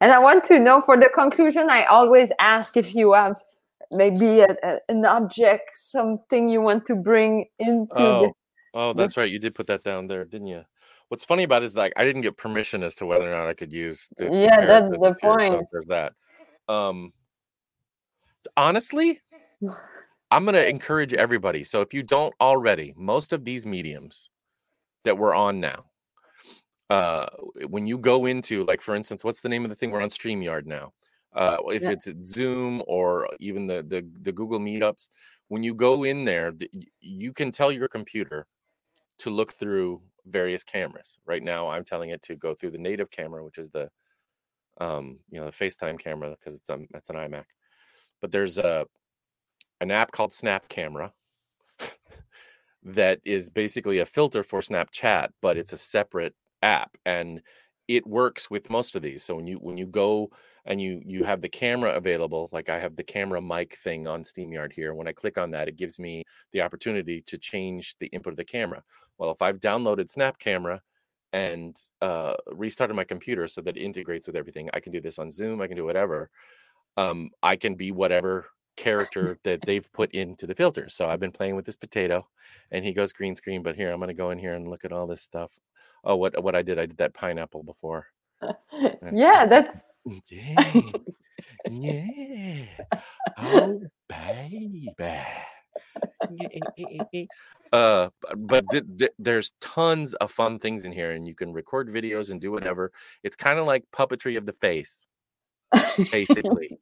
And 0.00 0.12
I 0.12 0.18
want 0.18 0.44
to 0.44 0.58
know 0.58 0.80
for 0.80 0.96
the 0.96 1.08
conclusion, 1.14 1.70
I 1.70 1.84
always 1.84 2.32
ask 2.40 2.76
if 2.76 2.94
you 2.94 3.12
have 3.12 3.40
maybe 3.90 4.40
a, 4.40 4.56
a- 4.62 4.80
an 4.88 5.04
object, 5.04 5.70
something 5.74 6.48
you 6.48 6.60
want 6.60 6.86
to 6.86 6.94
bring 6.94 7.46
into 7.58 7.88
the, 7.94 8.26
Oh, 8.26 8.36
Oh, 8.74 8.92
that's 8.94 9.16
right. 9.16 9.30
You 9.30 9.38
did 9.38 9.54
put 9.54 9.66
that 9.66 9.84
down 9.84 10.06
there, 10.06 10.24
didn't 10.24 10.46
you? 10.46 10.64
What's 11.08 11.24
funny 11.24 11.42
about 11.42 11.62
it 11.62 11.66
is 11.66 11.76
like 11.76 11.92
I 11.96 12.04
didn't 12.04 12.22
get 12.22 12.38
permission 12.38 12.82
as 12.82 12.94
to 12.96 13.06
whether 13.06 13.30
or 13.30 13.36
not 13.36 13.46
I 13.46 13.52
could 13.52 13.72
use 13.72 14.08
the, 14.16 14.24
the 14.24 14.30
Yeah, 14.34 14.64
that's 14.64 14.88
the 14.88 14.96
here, 14.96 15.14
so 15.14 15.38
point. 15.38 15.68
there's 15.70 15.86
that. 15.86 16.14
Um, 16.68 17.12
honestly, 18.56 19.20
I'm 20.30 20.46
gonna 20.46 20.60
encourage 20.60 21.12
everybody. 21.12 21.64
So 21.64 21.82
if 21.82 21.92
you 21.92 22.02
don't 22.02 22.34
already, 22.40 22.94
most 22.96 23.34
of 23.34 23.44
these 23.44 23.66
mediums 23.66 24.30
that 25.04 25.18
we're 25.18 25.34
on 25.34 25.60
now, 25.60 25.84
uh, 26.92 27.26
when 27.68 27.86
you 27.86 27.98
go 27.98 28.26
into 28.26 28.64
like, 28.64 28.80
for 28.82 28.94
instance, 28.94 29.24
what's 29.24 29.40
the 29.40 29.48
name 29.48 29.64
of 29.64 29.70
the 29.70 29.76
thing 29.76 29.90
we're 29.90 30.02
on 30.02 30.08
Streamyard 30.10 30.66
now? 30.66 30.92
Uh, 31.32 31.58
if 31.68 31.82
Yeah. 31.82 31.92
it's 31.92 32.08
Zoom 32.24 32.82
or 32.86 33.28
even 33.40 33.66
the 33.66 33.82
the 33.82 34.00
the 34.22 34.32
Google 34.32 34.60
Meetups, 34.60 35.08
when 35.48 35.62
you 35.62 35.74
go 35.74 36.04
in 36.04 36.24
there, 36.24 36.52
th- 36.52 36.70
you 37.00 37.32
can 37.32 37.50
tell 37.50 37.72
your 37.72 37.88
computer 37.88 38.46
to 39.18 39.30
look 39.30 39.52
through 39.54 40.02
various 40.26 40.64
cameras. 40.64 41.18
Right 41.26 41.42
now, 41.42 41.68
I'm 41.68 41.84
telling 41.84 42.10
it 42.10 42.22
to 42.22 42.36
go 42.36 42.54
through 42.54 42.72
the 42.72 42.78
native 42.90 43.10
camera, 43.10 43.44
which 43.44 43.58
is 43.58 43.70
the 43.70 43.90
um, 44.80 45.20
you 45.30 45.38
know, 45.40 45.46
the 45.46 45.52
FaceTime 45.52 45.98
camera 45.98 46.30
because 46.30 46.54
it's 46.56 46.70
um, 46.70 46.86
it's 46.94 47.10
an 47.10 47.16
iMac. 47.16 47.46
But 48.20 48.32
there's 48.32 48.58
a 48.58 48.86
an 49.80 49.90
app 49.90 50.12
called 50.12 50.32
Snap 50.32 50.68
Camera 50.68 51.12
that 52.82 53.20
is 53.24 53.50
basically 53.50 53.98
a 53.98 54.06
filter 54.06 54.42
for 54.42 54.60
Snapchat, 54.60 55.30
but 55.40 55.56
it's 55.56 55.72
a 55.72 55.78
separate 55.78 56.34
app 56.62 56.96
and 57.04 57.42
it 57.88 58.06
works 58.06 58.50
with 58.50 58.70
most 58.70 58.94
of 58.94 59.02
these. 59.02 59.24
So 59.24 59.36
when 59.36 59.46
you 59.46 59.56
when 59.56 59.76
you 59.76 59.86
go 59.86 60.30
and 60.64 60.80
you 60.80 61.02
you 61.04 61.24
have 61.24 61.40
the 61.40 61.48
camera 61.48 61.92
available, 61.94 62.48
like 62.52 62.68
I 62.68 62.78
have 62.78 62.96
the 62.96 63.02
camera 63.02 63.42
mic 63.42 63.76
thing 63.76 64.06
on 64.06 64.22
StreamYard 64.22 64.72
here. 64.72 64.94
When 64.94 65.08
I 65.08 65.12
click 65.12 65.36
on 65.38 65.50
that, 65.50 65.68
it 65.68 65.76
gives 65.76 65.98
me 65.98 66.24
the 66.52 66.62
opportunity 66.62 67.22
to 67.22 67.36
change 67.38 67.96
the 67.98 68.06
input 68.06 68.32
of 68.32 68.36
the 68.36 68.44
camera. 68.44 68.82
Well, 69.18 69.30
if 69.30 69.42
I've 69.42 69.60
downloaded 69.60 70.10
Snap 70.10 70.38
Camera 70.38 70.80
and 71.32 71.76
uh, 72.00 72.34
restarted 72.52 72.94
my 72.94 73.04
computer 73.04 73.48
so 73.48 73.60
that 73.62 73.76
it 73.76 73.82
integrates 73.82 74.26
with 74.26 74.36
everything, 74.36 74.70
I 74.72 74.80
can 74.80 74.92
do 74.92 75.00
this 75.00 75.18
on 75.18 75.30
Zoom. 75.30 75.60
I 75.60 75.66
can 75.66 75.76
do 75.76 75.84
whatever. 75.84 76.30
Um, 76.96 77.30
I 77.42 77.56
can 77.56 77.74
be 77.74 77.90
whatever 77.90 78.46
character 78.76 79.38
that 79.44 79.60
they've 79.62 79.90
put 79.92 80.10
into 80.12 80.46
the 80.46 80.54
filter. 80.54 80.88
So 80.88 81.08
I've 81.08 81.20
been 81.20 81.32
playing 81.32 81.56
with 81.56 81.64
this 81.64 81.76
potato, 81.76 82.28
and 82.70 82.84
he 82.84 82.92
goes 82.92 83.12
green 83.12 83.34
screen. 83.34 83.62
But 83.62 83.76
here, 83.76 83.92
I'm 83.92 83.98
going 83.98 84.08
to 84.08 84.14
go 84.14 84.30
in 84.30 84.38
here 84.38 84.54
and 84.54 84.68
look 84.68 84.84
at 84.84 84.92
all 84.92 85.06
this 85.06 85.22
stuff. 85.22 85.52
Oh, 86.04 86.16
what 86.16 86.42
what 86.42 86.54
I 86.54 86.62
did? 86.62 86.78
I 86.78 86.86
did 86.86 86.98
that 86.98 87.14
pineapple 87.14 87.62
before. 87.62 88.06
yeah, 89.12 89.46
that's 89.46 89.78
Yeah, 90.04 91.04
yeah. 91.70 92.64
Oh, 93.38 93.82
baby. 94.08 94.88
Uh, 97.72 98.10
but 98.36 98.64
th- 98.70 98.84
th- 98.98 99.12
there's 99.18 99.52
tons 99.60 100.14
of 100.14 100.30
fun 100.30 100.58
things 100.58 100.84
in 100.84 100.92
here, 100.92 101.12
and 101.12 101.26
you 101.26 101.34
can 101.34 101.52
record 101.52 101.88
videos 101.88 102.30
and 102.30 102.40
do 102.40 102.50
whatever. 102.52 102.92
It's 103.22 103.36
kind 103.36 103.58
of 103.58 103.66
like 103.66 103.84
puppetry 103.92 104.36
of 104.36 104.46
the 104.46 104.52
face, 104.52 105.06
basically. 106.12 106.78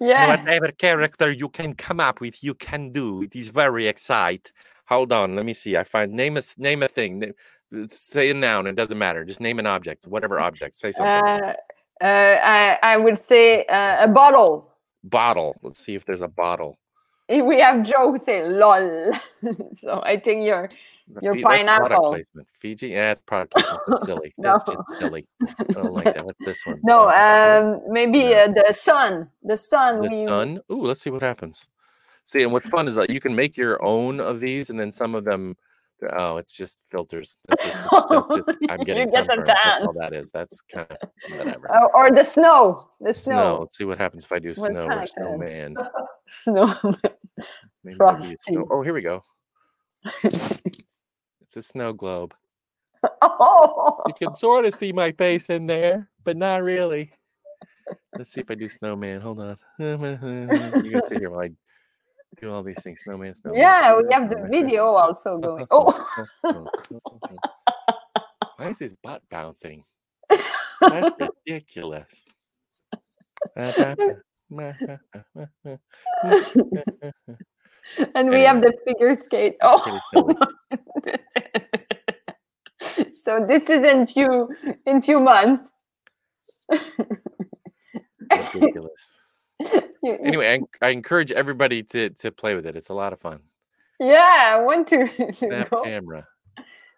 Yes. 0.00 0.38
Whatever 0.38 0.72
character 0.72 1.30
you 1.30 1.48
can 1.48 1.74
come 1.74 2.00
up 2.00 2.20
with, 2.20 2.42
you 2.42 2.54
can 2.54 2.90
do. 2.90 3.22
It 3.22 3.34
is 3.34 3.48
very 3.48 3.88
exciting. 3.88 4.52
Hold 4.86 5.12
on, 5.12 5.36
let 5.36 5.44
me 5.44 5.54
see. 5.54 5.76
I 5.76 5.84
find 5.84 6.12
name 6.12 6.36
a 6.36 6.42
name 6.56 6.82
a 6.82 6.88
thing. 6.88 7.32
Say 7.86 8.30
a 8.30 8.34
noun. 8.34 8.66
It 8.66 8.76
doesn't 8.76 8.98
matter. 8.98 9.24
Just 9.24 9.40
name 9.40 9.58
an 9.58 9.66
object. 9.66 10.06
Whatever 10.06 10.40
object. 10.40 10.76
Say 10.76 10.92
something. 10.92 11.12
Uh, 11.12 11.54
uh, 12.00 12.04
I, 12.04 12.78
I 12.82 12.96
would 12.96 13.18
say 13.18 13.64
uh, 13.66 14.04
a 14.04 14.08
bottle. 14.08 14.72
bottle. 15.04 15.56
Let's 15.62 15.80
see 15.80 15.94
if 15.94 16.06
there's 16.06 16.22
a 16.22 16.28
bottle. 16.28 16.78
If 17.28 17.44
We 17.44 17.60
have 17.60 17.82
Joe 17.82 18.16
say 18.16 18.48
lol. 18.48 19.12
so 19.80 20.00
I 20.02 20.16
think 20.16 20.44
you're 20.44 20.70
Your 21.22 21.34
Fi- 21.36 21.40
that's 21.62 21.64
product 21.64 21.90
pineapple. 21.90 22.10
placement. 22.10 22.48
Fiji. 22.58 22.88
Yeah, 22.88 23.12
it's 23.12 23.20
product 23.22 23.52
placement. 23.52 23.80
That's 23.88 24.04
silly. 24.06 24.34
That's 24.38 24.64
just 24.64 24.98
silly. 24.98 25.26
I 25.42 25.72
don't 25.72 25.92
like 25.92 26.04
that. 26.04 26.24
What's 26.24 26.44
this 26.44 26.66
one? 26.66 26.80
no, 26.82 27.08
Uh, 27.08 27.80
um, 27.86 27.92
maybe 27.92 28.24
No. 28.24 28.32
uh, 28.44 28.52
the 28.66 28.72
sun. 28.72 29.28
The 29.42 29.56
sun. 29.56 30.02
the 30.02 30.08
we, 30.10 30.24
sun. 30.24 30.60
Ooh, 30.70 30.82
let's 30.82 31.00
see 31.00 31.10
what 31.10 31.22
happens. 31.22 31.66
See, 32.24 32.42
and 32.42 32.52
what's 32.52 32.68
fun 32.68 32.88
is 32.88 32.94
that 32.96 33.08
you 33.08 33.20
can 33.20 33.34
make 33.34 33.56
your 33.56 33.82
own 33.82 34.20
of 34.20 34.40
these, 34.40 34.68
and 34.68 34.78
then 34.78 34.92
some 34.92 35.14
of 35.14 35.24
them. 35.24 35.56
Oh, 36.12 36.36
it's 36.36 36.52
just 36.52 36.78
filters. 36.90 37.38
That's 37.48 37.64
just. 37.64 37.78
That's 37.78 38.36
just 38.46 38.58
I'm 38.68 38.80
getting 38.84 39.08
You 39.08 39.12
get 39.12 39.26
the 39.26 39.32
sunburned. 39.32 39.46
That's 39.48 39.84
all 39.86 39.92
that 39.94 40.12
is. 40.12 40.30
That's 40.30 40.60
kind 40.60 40.86
of 40.90 41.08
whatever. 41.38 41.70
or, 41.70 41.96
or 41.96 42.10
the 42.12 42.22
snow. 42.22 42.88
The 43.00 43.12
Snow. 43.14 43.34
snow. 43.34 43.58
Let's 43.62 43.78
see 43.78 43.84
what 43.84 43.96
happens 43.98 44.24
if 44.26 44.30
I 44.32 44.38
do 44.40 44.54
snow 44.54 44.86
or 44.86 45.06
snowman. 45.06 45.74
Snow. 46.28 46.66
Maybe 47.82 47.94
it'll 47.94 47.96
Frosty. 47.96 48.36
snow. 48.42 48.66
Oh, 48.70 48.82
here 48.82 48.92
we 48.94 49.00
go. 49.00 49.24
A 51.58 51.62
snow 51.62 51.92
globe. 51.92 52.34
oh. 53.20 54.00
You 54.06 54.14
can 54.14 54.32
sort 54.46 54.64
of 54.64 54.74
see 54.74 54.92
my 54.92 55.10
face 55.10 55.50
in 55.50 55.66
there, 55.66 56.08
but 56.22 56.36
not 56.36 56.62
really. 56.62 57.10
Let's 58.16 58.30
see 58.30 58.42
if 58.42 58.50
I 58.50 58.54
do 58.54 58.68
snowman. 58.68 59.20
Hold 59.20 59.40
on. 59.40 59.58
you 59.80 59.98
can 60.90 61.02
see 61.02 61.16
here 61.16 61.30
while 61.30 61.40
I 61.40 61.50
do 62.40 62.52
all 62.52 62.62
these 62.62 62.80
things. 62.80 63.00
Snowman, 63.02 63.34
snowman. 63.34 63.60
Yeah, 63.60 63.96
we 63.96 64.04
have 64.12 64.30
the 64.30 64.46
video 64.48 64.84
also 64.84 65.38
going. 65.38 65.66
Oh, 65.72 66.06
Why 68.56 68.68
is 68.68 68.78
his 68.78 68.94
butt 69.02 69.22
bouncing? 69.30 69.82
That's 70.80 71.10
ridiculous. 71.46 72.24
and 73.56 74.20
we 78.30 78.42
have 78.42 78.60
the 78.60 78.72
figure 78.86 79.16
skate. 79.16 79.56
Oh. 79.62 79.98
So 83.28 83.44
this 83.46 83.68
is 83.68 83.84
in 83.84 84.06
few 84.06 84.48
in 84.86 85.02
few 85.02 85.18
months. 85.18 85.62
ridiculous. 88.54 89.14
Anyway, 90.04 90.46
I, 90.80 90.86
I 90.86 90.90
encourage 90.90 91.32
everybody 91.32 91.82
to 91.82 92.08
to 92.10 92.30
play 92.30 92.54
with 92.54 92.64
it. 92.64 92.74
It's 92.76 92.88
a 92.88 92.94
lot 92.94 93.12
of 93.12 93.20
fun. 93.20 93.40
yeah, 94.00 94.54
I 94.56 94.62
want 94.62 94.86
to, 94.88 95.08
Snap 95.34 95.68
go. 95.70 95.82
camera. 95.82 96.24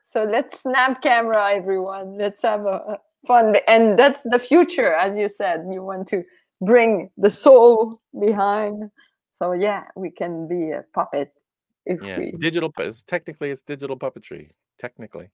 So 0.04 0.22
let's 0.24 0.60
snap 0.60 1.02
camera, 1.02 1.54
everyone. 1.54 2.18
Let's 2.18 2.42
have 2.42 2.66
a 2.66 2.98
fun, 3.26 3.56
and 3.66 3.98
that's 3.98 4.22
the 4.22 4.38
future, 4.38 4.92
as 4.92 5.16
you 5.16 5.28
said. 5.28 5.66
You 5.72 5.82
want 5.82 6.06
to 6.08 6.22
bring 6.60 7.10
the 7.16 7.30
soul 7.30 7.98
behind. 8.20 8.90
So 9.32 9.52
yeah, 9.52 9.84
we 9.96 10.10
can 10.10 10.46
be 10.46 10.70
a 10.70 10.84
puppet 10.94 11.32
if 11.86 12.02
Yeah, 12.02 12.18
we. 12.18 12.32
digital. 12.38 12.70
Technically, 13.06 13.50
it's 13.50 13.62
digital 13.62 13.96
puppetry. 13.98 14.50
Technically. 14.78 15.30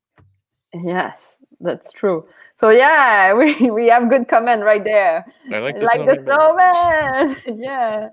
Yes, 0.84 1.36
that's 1.60 1.92
true. 1.92 2.26
So 2.56 2.70
yeah, 2.70 3.34
we 3.38 3.70
we 3.70 3.88
have 3.88 4.08
good 4.08 4.28
comment 4.28 4.62
right 4.62 4.82
there. 4.82 5.24
I 5.52 5.58
like 5.58 5.78
the 5.78 5.84
like 5.84 6.00
snowman 6.00 6.24
better. 6.24 7.34
snowman. 7.44 7.62
yeah. 7.62 8.08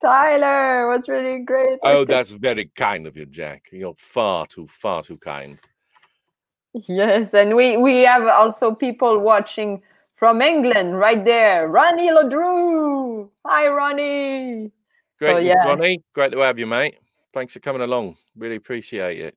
Tyler 0.00 0.88
was 0.88 1.08
really 1.08 1.40
great. 1.40 1.78
Oh, 1.82 2.04
that's 2.12 2.30
very 2.30 2.66
kind 2.74 3.06
of 3.06 3.16
you, 3.16 3.26
Jack. 3.26 3.68
You're 3.70 3.94
far 3.98 4.46
too, 4.46 4.66
far 4.66 5.02
too 5.02 5.18
kind. 5.18 5.58
yes, 6.72 7.34
and 7.34 7.54
we 7.54 7.76
we 7.76 8.00
have 8.00 8.26
also 8.26 8.74
people 8.74 9.18
watching 9.20 9.82
from 10.16 10.40
England 10.40 10.98
right 10.98 11.24
there. 11.24 11.68
Ronnie 11.68 12.10
Ladrew. 12.10 13.28
Hi, 13.44 13.68
Ronnie. 13.68 14.70
Great, 15.18 15.32
So, 15.32 15.38
yeah. 15.38 15.64
Ronnie. 15.68 16.02
Great 16.14 16.32
to 16.32 16.38
have 16.38 16.58
you, 16.58 16.66
mate. 16.66 16.96
Thanks 17.34 17.52
for 17.52 17.60
coming 17.60 17.82
along. 17.82 18.16
Really 18.36 18.56
appreciate 18.56 19.20
it. 19.20 19.36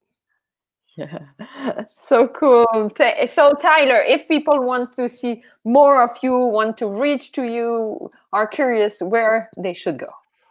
Yeah, 0.97 1.19
so 2.07 2.27
cool. 2.27 2.65
So, 3.29 3.53
Tyler, 3.53 4.01
if 4.01 4.27
people 4.27 4.59
want 4.63 4.93
to 4.95 5.07
see 5.07 5.43
more 5.63 6.01
of 6.01 6.11
you, 6.23 6.35
want 6.35 6.77
to 6.79 6.87
reach 6.87 7.31
to 7.33 7.43
you, 7.43 8.09
are 8.33 8.47
curious 8.47 8.99
where 8.99 9.49
they 9.57 9.73
should 9.73 9.99
go. 9.99 10.09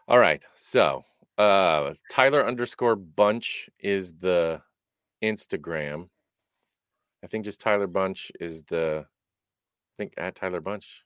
All 0.08 0.18
right. 0.20 0.44
So, 0.54 1.04
uh, 1.36 1.94
Tyler 2.10 2.46
underscore 2.46 2.94
bunch 2.96 3.68
is 3.80 4.12
the 4.12 4.62
Instagram. 5.22 6.08
I 7.24 7.26
think 7.26 7.44
just 7.44 7.60
Tyler 7.60 7.88
Bunch 7.88 8.30
is 8.38 8.62
the, 8.64 9.04
I 9.04 9.94
think 9.98 10.14
at 10.16 10.36
Tyler 10.36 10.60
Bunch. 10.60 11.02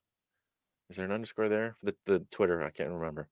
Is 0.91 0.97
there 0.97 1.07
an 1.07 1.13
underscore 1.13 1.49
there 1.49 1.77
for 1.79 1.87
the, 1.87 1.97
the 2.05 2.19
Twitter? 2.31 2.63
I 2.63 2.71
can't 2.71 2.91
remember. 2.91 3.29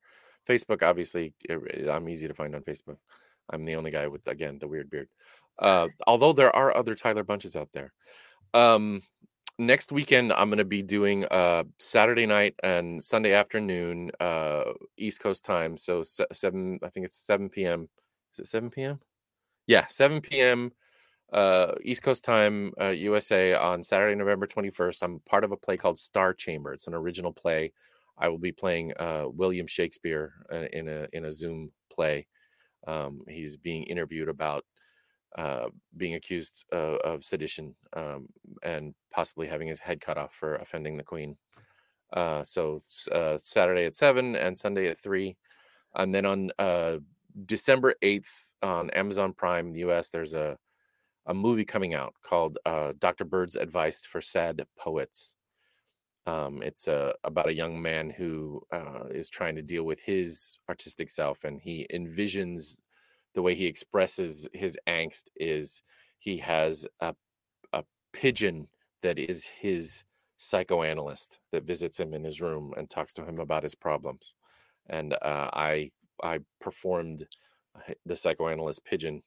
Facebook, 0.48 0.82
obviously, 0.82 1.34
it- 1.40 1.88
I'm 1.88 2.08
easy 2.08 2.28
to 2.28 2.34
find 2.34 2.54
on 2.54 2.62
Facebook. 2.62 2.96
I'm 3.50 3.64
the 3.64 3.74
only 3.76 3.90
guy 3.90 4.06
with, 4.06 4.26
again, 4.26 4.58
the 4.58 4.68
weird 4.68 4.90
beard. 4.90 5.08
Uh, 5.58 5.88
although 6.06 6.32
there 6.32 6.54
are 6.54 6.76
other 6.76 6.94
Tyler 6.94 7.24
Bunches 7.24 7.56
out 7.56 7.70
there. 7.72 7.92
Um, 8.54 9.02
next 9.58 9.92
weekend, 9.92 10.32
I'm 10.32 10.48
going 10.48 10.58
to 10.58 10.64
be 10.64 10.82
doing 10.82 11.24
uh, 11.30 11.64
Saturday 11.78 12.26
night 12.26 12.54
and 12.62 13.02
Sunday 13.02 13.34
afternoon, 13.34 14.10
uh, 14.20 14.64
East 14.96 15.20
Coast 15.20 15.44
time. 15.44 15.76
So, 15.76 16.02
7, 16.02 16.78
I 16.82 16.88
think 16.88 17.04
it's 17.04 17.26
7 17.26 17.48
p.m. 17.48 17.88
Is 18.34 18.40
it 18.40 18.46
7 18.46 18.70
p.m.? 18.70 19.00
Yeah, 19.66 19.86
7 19.86 20.20
p.m. 20.20 20.72
Uh, 21.32 21.74
East 21.82 22.02
Coast 22.02 22.24
time, 22.24 22.72
uh, 22.80 22.86
USA 22.86 23.54
on 23.54 23.82
Saturday, 23.82 24.14
November 24.14 24.46
21st. 24.46 25.02
I'm 25.02 25.20
part 25.20 25.44
of 25.44 25.52
a 25.52 25.56
play 25.56 25.76
called 25.76 25.98
Star 25.98 26.32
Chamber. 26.32 26.72
It's 26.72 26.86
an 26.86 26.94
original 26.94 27.32
play. 27.32 27.72
I 28.16 28.28
will 28.28 28.38
be 28.38 28.52
playing 28.52 28.92
uh, 28.98 29.26
William 29.28 29.66
Shakespeare 29.66 30.32
uh, 30.52 30.66
in 30.72 30.88
a 30.88 31.06
in 31.12 31.26
a 31.26 31.32
Zoom 31.32 31.70
play. 31.92 32.26
Um, 32.86 33.22
he's 33.28 33.56
being 33.56 33.84
interviewed 33.84 34.28
about 34.28 34.64
uh, 35.36 35.68
being 35.96 36.14
accused 36.14 36.64
of 36.72 37.24
sedition 37.24 37.74
um, 37.94 38.26
and 38.62 38.94
possibly 39.12 39.46
having 39.46 39.68
his 39.68 39.80
head 39.80 40.00
cut 40.00 40.18
off 40.18 40.34
for 40.34 40.56
offending 40.56 40.96
the 40.96 41.04
queen. 41.04 41.36
Uh, 42.12 42.42
so 42.42 42.80
uh, 43.12 43.36
Saturday 43.38 43.84
at 43.84 43.94
seven 43.94 44.34
and 44.36 44.56
Sunday 44.56 44.88
at 44.88 44.96
three, 44.96 45.36
and 45.96 46.14
then 46.14 46.24
on 46.24 46.50
uh, 46.58 46.96
December 47.44 47.94
eighth 48.00 48.54
on 48.62 48.90
Amazon 48.90 49.32
Prime 49.32 49.68
in 49.68 49.72
the 49.74 49.90
US, 49.90 50.08
there's 50.08 50.34
a 50.34 50.56
a 51.26 51.34
movie 51.34 51.66
coming 51.66 51.92
out 51.92 52.14
called 52.24 52.58
Dr. 52.64 53.26
Bird's 53.26 53.54
Advice 53.54 54.00
for 54.00 54.22
Sad 54.22 54.64
Poets. 54.78 55.36
Um, 56.26 56.62
it's 56.62 56.88
a, 56.88 57.12
about 57.22 57.48
a 57.48 57.54
young 57.54 57.82
man 57.82 58.08
who 58.08 58.62
is 59.10 59.28
trying 59.28 59.54
to 59.56 59.62
deal 59.62 59.84
with 59.84 60.00
his 60.00 60.58
artistic 60.70 61.10
self, 61.10 61.44
and 61.44 61.60
he 61.60 61.86
envisions 61.92 62.80
the 63.34 63.42
way 63.42 63.54
he 63.54 63.66
expresses 63.66 64.48
his 64.52 64.78
angst 64.86 65.24
is 65.36 65.82
he 66.18 66.38
has 66.38 66.86
a, 67.00 67.14
a 67.72 67.84
pigeon 68.12 68.68
that 69.02 69.18
is 69.18 69.46
his 69.46 70.04
psychoanalyst 70.38 71.40
that 71.52 71.64
visits 71.64 71.98
him 71.98 72.14
in 72.14 72.24
his 72.24 72.40
room 72.40 72.72
and 72.76 72.88
talks 72.88 73.12
to 73.14 73.24
him 73.24 73.38
about 73.38 73.62
his 73.62 73.74
problems. 73.74 74.34
And 74.88 75.12
uh, 75.14 75.50
I 75.52 75.90
I 76.22 76.40
performed 76.60 77.26
the 78.06 78.16
psychoanalyst 78.16 78.84
pigeon, 78.84 79.22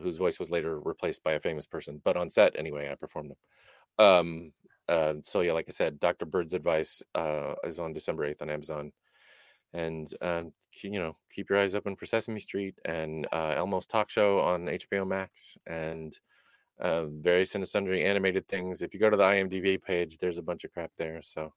whose 0.00 0.16
voice 0.16 0.38
was 0.38 0.50
later 0.50 0.80
replaced 0.80 1.22
by 1.22 1.32
a 1.32 1.40
famous 1.40 1.66
person, 1.66 2.00
but 2.04 2.16
on 2.16 2.30
set 2.30 2.56
anyway, 2.58 2.90
I 2.90 2.94
performed 2.94 3.32
him. 3.32 4.04
Um, 4.04 4.52
uh, 4.88 5.14
so 5.22 5.40
yeah, 5.42 5.52
like 5.52 5.66
I 5.68 5.72
said, 5.72 6.00
Dr. 6.00 6.26
Bird's 6.26 6.54
advice 6.54 7.02
uh, 7.14 7.54
is 7.64 7.78
on 7.78 7.92
December 7.92 8.24
eighth 8.24 8.42
on 8.42 8.50
Amazon 8.50 8.92
and 9.74 10.12
uh, 10.20 10.42
you 10.82 10.98
know 10.98 11.16
keep 11.32 11.48
your 11.48 11.58
eyes 11.58 11.74
open 11.74 11.96
for 11.96 12.06
Sesame 12.06 12.40
Street 12.40 12.78
and 12.84 13.26
uh, 13.32 13.54
Elmo's 13.56 13.86
Talk 13.86 14.10
Show 14.10 14.40
on 14.40 14.66
HBO 14.66 15.06
Max 15.06 15.56
and 15.66 16.18
uh, 16.80 17.06
various 17.06 17.54
and 17.54 17.66
sundry 17.66 18.04
animated 18.04 18.48
things. 18.48 18.82
If 18.82 18.92
you 18.92 19.00
go 19.00 19.10
to 19.10 19.16
the 19.16 19.22
IMDb 19.22 19.80
page, 19.82 20.18
there's 20.18 20.38
a 20.38 20.42
bunch 20.42 20.64
of 20.64 20.72
crap 20.72 20.90
there. 20.96 21.20
So 21.22 21.52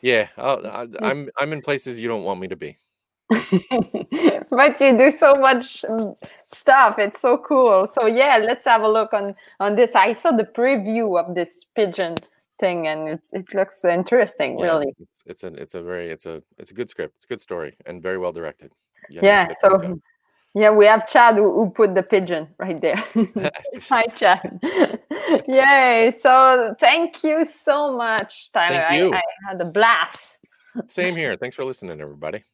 yeah, 0.00 0.28
I'll, 0.36 0.66
I, 0.66 0.82
am 0.82 0.94
I'm, 1.02 1.30
I'm 1.38 1.52
in 1.52 1.60
places 1.60 2.00
you 2.00 2.08
don't 2.08 2.24
want 2.24 2.40
me 2.40 2.48
to 2.48 2.56
be. 2.56 2.78
but 3.30 4.80
you 4.80 4.98
do 4.98 5.10
so 5.10 5.34
much 5.34 5.82
mm, 5.82 6.16
stuff. 6.52 6.98
It's 6.98 7.20
so 7.20 7.38
cool. 7.38 7.86
So 7.86 8.06
yeah, 8.06 8.38
let's 8.38 8.64
have 8.64 8.82
a 8.82 8.88
look 8.88 9.12
on 9.12 9.34
on 9.60 9.76
this. 9.76 9.94
I 9.94 10.12
saw 10.12 10.32
the 10.32 10.44
preview 10.44 11.18
of 11.18 11.34
this 11.34 11.64
pigeon 11.76 12.16
thing 12.60 12.86
and 12.86 13.08
it's 13.08 13.32
it 13.32 13.52
looks 13.54 13.84
interesting 13.84 14.58
yeah, 14.58 14.66
really. 14.66 14.94
it's, 14.98 15.22
it's, 15.26 15.42
a 15.44 15.48
it's 15.54 15.74
a 15.74 15.82
very 15.82 16.10
it's 16.10 16.26
a 16.26 16.42
it's 16.58 16.70
a 16.70 16.74
good 16.74 16.90
script 16.90 17.14
it's 17.16 17.24
a 17.24 17.28
good 17.28 17.40
story 17.40 17.74
and 17.86 18.02
very 18.02 18.18
well 18.18 18.32
directed. 18.32 18.70
Yeah, 19.08 19.20
yeah 19.22 19.52
so 19.60 20.00
yeah 20.54 20.70
we 20.70 20.86
have 20.86 21.08
chad 21.08 21.36
who, 21.36 21.52
who, 21.54 21.70
put 21.70 21.94
the 21.94 22.02
pigeon 22.02 22.48
right 22.58 22.80
there. 22.80 23.02
Hi 23.88 24.04
chad. 24.14 24.60
Yay 25.48 26.12
so 26.20 26.74
thank 26.78 27.24
you 27.24 27.44
so 27.44 27.96
much 27.96 28.50
tyler. 28.52 28.84
Thank 28.84 29.00
you. 29.00 29.12
I, 29.12 29.18
I 29.18 29.48
had 29.48 29.60
a 29.60 29.64
blast. 29.64 30.48
Same 30.86 31.16
here. 31.16 31.36
Thanks 31.36 31.56
for 31.56 31.64
listening 31.64 32.00
everybody. 32.00 32.44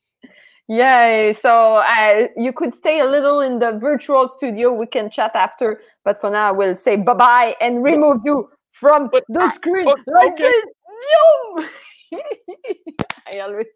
Yay! 0.68 1.32
So 1.32 1.76
uh, 1.76 2.26
you 2.36 2.52
could 2.52 2.74
stay 2.74 2.98
a 2.98 3.04
little 3.04 3.40
in 3.40 3.60
the 3.60 3.78
virtual 3.78 4.26
studio. 4.26 4.72
We 4.72 4.86
can 4.86 5.10
chat 5.10 5.30
after, 5.36 5.80
but 6.04 6.20
for 6.20 6.28
now, 6.28 6.54
we'll 6.54 6.74
say 6.74 6.96
bye 6.96 7.14
bye 7.14 7.54
and 7.60 7.84
remove 7.84 8.22
you 8.24 8.50
from 8.78 9.08
but 9.10 9.24
the 9.28 9.50
screen 9.52 9.84
but, 9.84 9.98
like 10.06 10.36
this. 10.36 10.64
I 13.34 13.40
always 13.40 13.66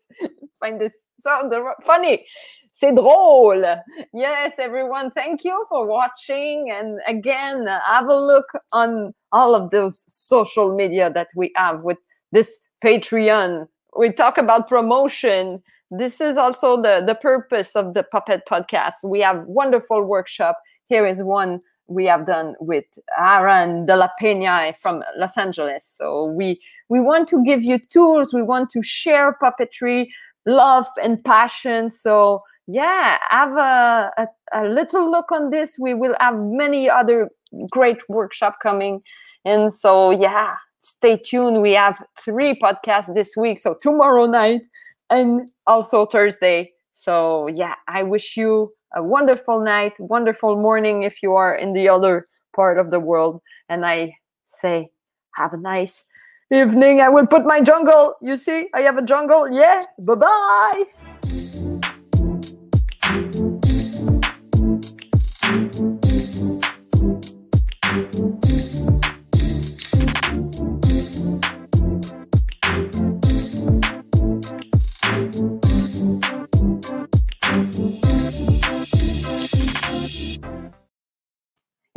find 0.60 0.80
this 0.80 0.92
sound 1.18 1.52
funny. 1.84 2.24
C'est 2.72 2.92
drôle. 2.92 3.82
Yes, 4.12 4.52
everyone, 4.58 5.10
thank 5.10 5.44
you 5.44 5.66
for 5.68 5.86
watching. 5.86 6.70
And 6.70 7.00
again, 7.06 7.66
have 7.66 8.06
a 8.06 8.16
look 8.16 8.46
on 8.72 9.12
all 9.32 9.54
of 9.54 9.70
those 9.70 10.04
social 10.06 10.74
media 10.74 11.10
that 11.12 11.28
we 11.34 11.52
have 11.56 11.82
with 11.82 11.98
this 12.32 12.58
Patreon. 12.82 13.66
We 13.98 14.12
talk 14.12 14.38
about 14.38 14.68
promotion. 14.68 15.62
This 15.90 16.20
is 16.20 16.36
also 16.36 16.80
the, 16.80 17.02
the 17.04 17.16
purpose 17.16 17.74
of 17.74 17.94
the 17.94 18.04
Puppet 18.04 18.42
Podcast. 18.48 19.02
We 19.02 19.20
have 19.20 19.44
wonderful 19.46 20.04
workshop. 20.04 20.56
Here 20.88 21.06
is 21.06 21.22
one 21.22 21.60
we 21.90 22.04
have 22.06 22.24
done 22.24 22.54
with 22.60 22.84
Aaron 23.18 23.84
de 23.84 23.96
la 23.96 24.08
Peña 24.20 24.74
from 24.80 25.02
Los 25.18 25.36
Angeles. 25.36 25.84
So 25.92 26.26
we 26.26 26.60
we 26.88 27.00
want 27.00 27.28
to 27.28 27.44
give 27.44 27.62
you 27.62 27.78
tools. 27.78 28.32
We 28.32 28.42
want 28.42 28.70
to 28.70 28.82
share 28.82 29.36
puppetry, 29.42 30.06
love 30.46 30.86
and 31.02 31.22
passion. 31.24 31.90
So 31.90 32.42
yeah, 32.66 33.18
have 33.28 33.56
a, 33.56 34.12
a, 34.16 34.28
a 34.52 34.68
little 34.68 35.10
look 35.10 35.32
on 35.32 35.50
this. 35.50 35.76
We 35.78 35.92
will 35.92 36.14
have 36.20 36.36
many 36.38 36.88
other 36.88 37.28
great 37.72 37.98
workshop 38.08 38.58
coming. 38.62 39.02
And 39.44 39.74
so 39.74 40.10
yeah, 40.12 40.54
stay 40.78 41.16
tuned. 41.16 41.60
We 41.60 41.72
have 41.72 42.00
three 42.20 42.58
podcasts 42.60 43.12
this 43.12 43.36
week. 43.36 43.58
So 43.58 43.74
tomorrow 43.82 44.26
night 44.26 44.62
and 45.10 45.50
also 45.66 46.06
Thursday. 46.06 46.72
So 46.92 47.48
yeah, 47.48 47.74
I 47.88 48.04
wish 48.04 48.36
you 48.36 48.70
a 48.94 49.02
wonderful 49.02 49.60
night, 49.60 49.98
wonderful 49.98 50.56
morning 50.56 51.02
if 51.02 51.22
you 51.22 51.34
are 51.34 51.54
in 51.54 51.72
the 51.72 51.88
other 51.88 52.26
part 52.54 52.78
of 52.78 52.90
the 52.90 53.00
world. 53.00 53.40
And 53.68 53.86
I 53.86 54.16
say, 54.46 54.90
have 55.36 55.52
a 55.52 55.56
nice 55.56 56.04
evening. 56.52 57.00
I 57.00 57.08
will 57.08 57.26
put 57.26 57.44
my 57.44 57.60
jungle. 57.60 58.16
You 58.20 58.36
see, 58.36 58.68
I 58.74 58.80
have 58.80 58.98
a 58.98 59.02
jungle. 59.02 59.50
Yeah. 59.50 59.84
Bye 59.98 60.14
bye. 60.14 61.09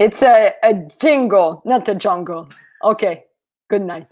It's 0.03 0.21
a, 0.23 0.53
a 0.63 0.73
jingle, 0.99 1.61
not 1.65 1.87
a 1.89 1.95
jungle. 1.95 2.49
Okay. 2.83 3.23
Good 3.69 3.83
night. 3.83 4.07